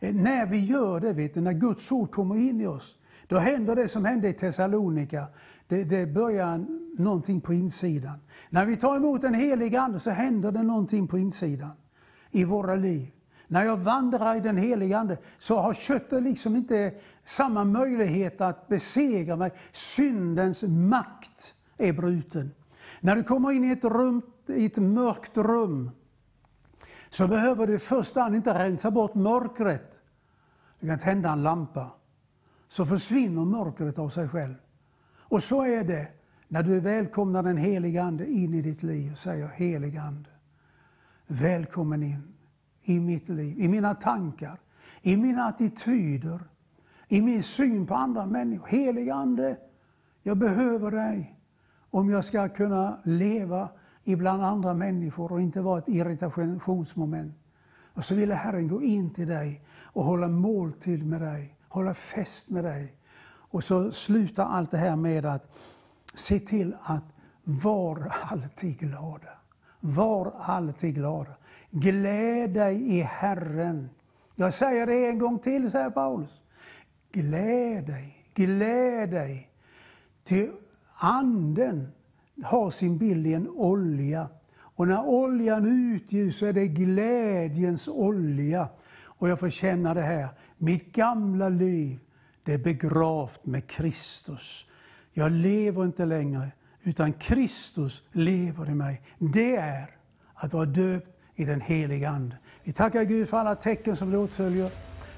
Eh, 0.00 0.14
när 0.14 0.46
vi 0.46 0.64
gör 0.64 1.00
det, 1.00 1.12
vet 1.12 1.34
du, 1.34 1.40
när 1.40 1.52
Guds 1.52 1.92
ord 1.92 2.10
kommer 2.10 2.36
in 2.36 2.60
i 2.60 2.66
oss, 2.66 2.96
då 3.26 3.38
händer 3.38 3.76
det 3.76 3.88
som 3.88 4.04
hände 4.04 4.28
i 4.28 4.32
Thessalonika. 4.32 5.26
Det, 5.68 5.84
det 5.84 6.06
börjar 6.06 6.66
någonting 6.98 7.40
på 7.40 7.54
insidan. 7.54 8.18
När 8.50 8.64
vi 8.64 8.76
tar 8.76 8.96
emot 8.96 9.22
den 9.22 9.34
helige 9.34 9.80
Ande 9.80 10.00
så 10.00 10.10
händer 10.10 10.52
det 10.52 10.62
någonting 10.62 11.08
på 11.08 11.18
insidan 11.18 11.72
i 12.30 12.44
våra 12.44 12.74
liv. 12.74 13.10
När 13.46 13.64
jag 13.64 13.76
vandrar 13.76 14.34
i 14.34 14.40
den 14.40 14.56
helige 14.56 14.98
Ande 14.98 15.18
så 15.38 15.58
har 15.58 15.74
köttet 15.74 16.22
liksom 16.22 16.56
inte 16.56 16.94
samma 17.24 17.64
möjlighet 17.64 18.40
att 18.40 18.68
besegra 18.68 19.36
mig. 19.36 19.50
Syndens 19.72 20.62
makt 20.62 21.54
är 21.76 21.92
bruten. 21.92 22.50
När 23.00 23.16
du 23.16 23.22
kommer 23.22 23.52
in 23.52 23.64
i 23.64 23.70
ett, 23.70 23.84
rum, 23.84 24.22
i 24.46 24.66
ett 24.66 24.76
mörkt 24.76 25.36
rum 25.36 25.90
så 27.10 27.28
behöver 27.28 27.66
du 27.66 27.74
i 27.74 27.78
första 27.78 28.20
hand 28.20 28.36
inte 28.36 28.54
rensa 28.54 28.90
bort 28.90 29.14
mörkret. 29.14 29.92
Du 30.80 30.86
kan 30.86 30.98
tända 30.98 31.32
en 31.32 31.42
lampa, 31.42 31.90
så 32.68 32.86
försvinner 32.86 33.44
mörkret 33.44 33.98
av 33.98 34.08
sig 34.08 34.28
själv. 34.28 34.54
Och 35.28 35.42
så 35.42 35.64
är 35.64 35.84
det 35.84 36.08
när 36.48 36.62
du 36.62 36.80
välkomnar 36.80 37.42
den 37.42 37.56
heliga 37.56 38.02
Ande 38.02 38.26
in 38.26 38.54
i 38.54 38.62
ditt 38.62 38.82
liv 38.82 39.12
och 39.12 39.18
säger 39.18 39.48
helig 39.48 39.96
Ande, 39.96 40.30
välkommen 41.26 42.02
in 42.02 42.34
i 42.82 43.00
mitt 43.00 43.28
liv, 43.28 43.58
i 43.58 43.68
mina 43.68 43.94
tankar, 43.94 44.60
i 45.02 45.16
mina 45.16 45.44
attityder, 45.44 46.40
i 47.08 47.20
min 47.20 47.42
syn 47.42 47.86
på 47.86 47.94
andra 47.94 48.26
människor. 48.26 48.66
Helig 48.66 49.10
Ande, 49.10 49.56
jag 50.22 50.38
behöver 50.38 50.90
dig 50.90 51.38
om 51.90 52.10
jag 52.10 52.24
ska 52.24 52.48
kunna 52.48 52.98
leva 53.04 53.68
ibland 54.04 54.42
andra 54.42 54.74
människor 54.74 55.32
och 55.32 55.40
inte 55.40 55.60
vara 55.60 55.78
ett 55.78 55.88
irritationsmoment. 55.88 57.34
Och 57.94 58.04
så 58.04 58.14
ville 58.14 58.34
Herren 58.34 58.68
gå 58.68 58.82
in 58.82 59.10
till 59.10 59.28
dig 59.28 59.64
och 59.82 60.04
hålla 60.04 60.28
måltid 60.28 61.06
med 61.06 61.20
dig, 61.20 61.56
hålla 61.68 61.94
fest 61.94 62.50
med 62.50 62.64
dig. 62.64 62.97
Och 63.50 63.64
så 63.64 63.92
slutar 63.92 64.44
allt 64.44 64.70
det 64.70 64.76
här 64.76 64.96
med 64.96 65.26
att 65.26 65.56
se 66.14 66.40
till 66.40 66.76
att 66.82 67.04
var 67.44 68.12
alltid 68.22 68.78
glada. 68.78 69.28
Var 69.80 70.32
alltid 70.38 70.94
glada. 70.94 71.34
Gläd 71.70 72.50
dig 72.50 72.96
i 72.96 73.00
Herren. 73.02 73.90
Jag 74.34 74.54
säger 74.54 74.86
det 74.86 75.06
en 75.08 75.18
gång 75.18 75.38
till, 75.38 75.70
säger 75.70 75.90
Paulus. 75.90 76.30
Gläd 77.12 77.86
dig, 77.86 78.30
gläd 78.34 79.10
dig. 79.10 79.50
Till 80.24 80.52
anden 80.94 81.92
har 82.42 82.70
sin 82.70 82.98
bild 82.98 83.26
i 83.26 83.34
en 83.34 83.48
olja. 83.48 84.28
Och 84.58 84.88
när 84.88 85.08
oljan 85.08 85.92
utgjuts 85.94 86.38
så 86.38 86.46
är 86.46 86.52
det 86.52 86.66
glädjens 86.66 87.88
olja. 87.88 88.68
Och 89.04 89.28
jag 89.28 89.40
får 89.40 89.50
känna 89.50 89.94
det 89.94 90.02
här, 90.02 90.28
mitt 90.58 90.92
gamla 90.94 91.48
liv, 91.48 91.98
det 92.48 92.54
är 92.54 92.58
begravt 92.58 93.46
med 93.46 93.66
Kristus. 93.66 94.66
Jag 95.12 95.32
lever 95.32 95.84
inte 95.84 96.04
längre, 96.04 96.50
utan 96.82 97.12
Kristus 97.12 98.02
lever 98.12 98.70
i 98.70 98.74
mig. 98.74 99.02
Det 99.18 99.56
är 99.56 99.90
att 100.34 100.52
vara 100.52 100.64
döpt 100.64 101.06
i 101.34 101.44
den 101.44 101.60
heliga 101.60 102.10
Ande. 102.10 102.36
Vi 102.62 102.72
tackar 102.72 103.02
Gud 103.02 103.28
för 103.28 103.36
alla 103.36 103.54
tecken 103.54 103.96
som 103.96 104.10
det 104.10 104.18
åtföljer. 104.18 104.70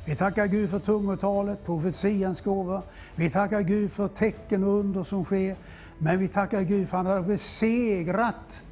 Vi 0.07 0.17
tackar 0.17 0.47
Gud 0.47 0.71
för 0.71 0.79
tungotalet, 0.79 1.65
profetians 1.65 2.41
gåva. 2.41 2.83
Vi 3.15 3.31
tackar 3.31 3.61
Gud 3.61 3.91
för 3.93 4.09
tecken 4.09 4.65
och 4.65 4.71
under 4.71 5.03
som 5.03 5.25
sker. 5.25 5.57
Men 5.99 6.19
vi 6.19 6.29
tackar 6.29 6.63
Gud 6.63 6.89
för 6.89 6.99
att 6.99 7.07
han 7.07 7.17
har 7.17 7.23
besegrat 7.23 8.63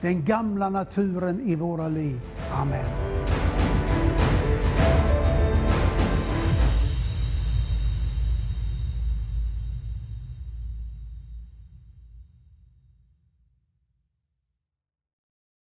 den 0.00 0.24
gamla 0.24 0.68
naturen 0.68 1.40
i 1.40 1.54
våra 1.54 1.88
liv. 1.88 2.20
Amen. 2.52 3.45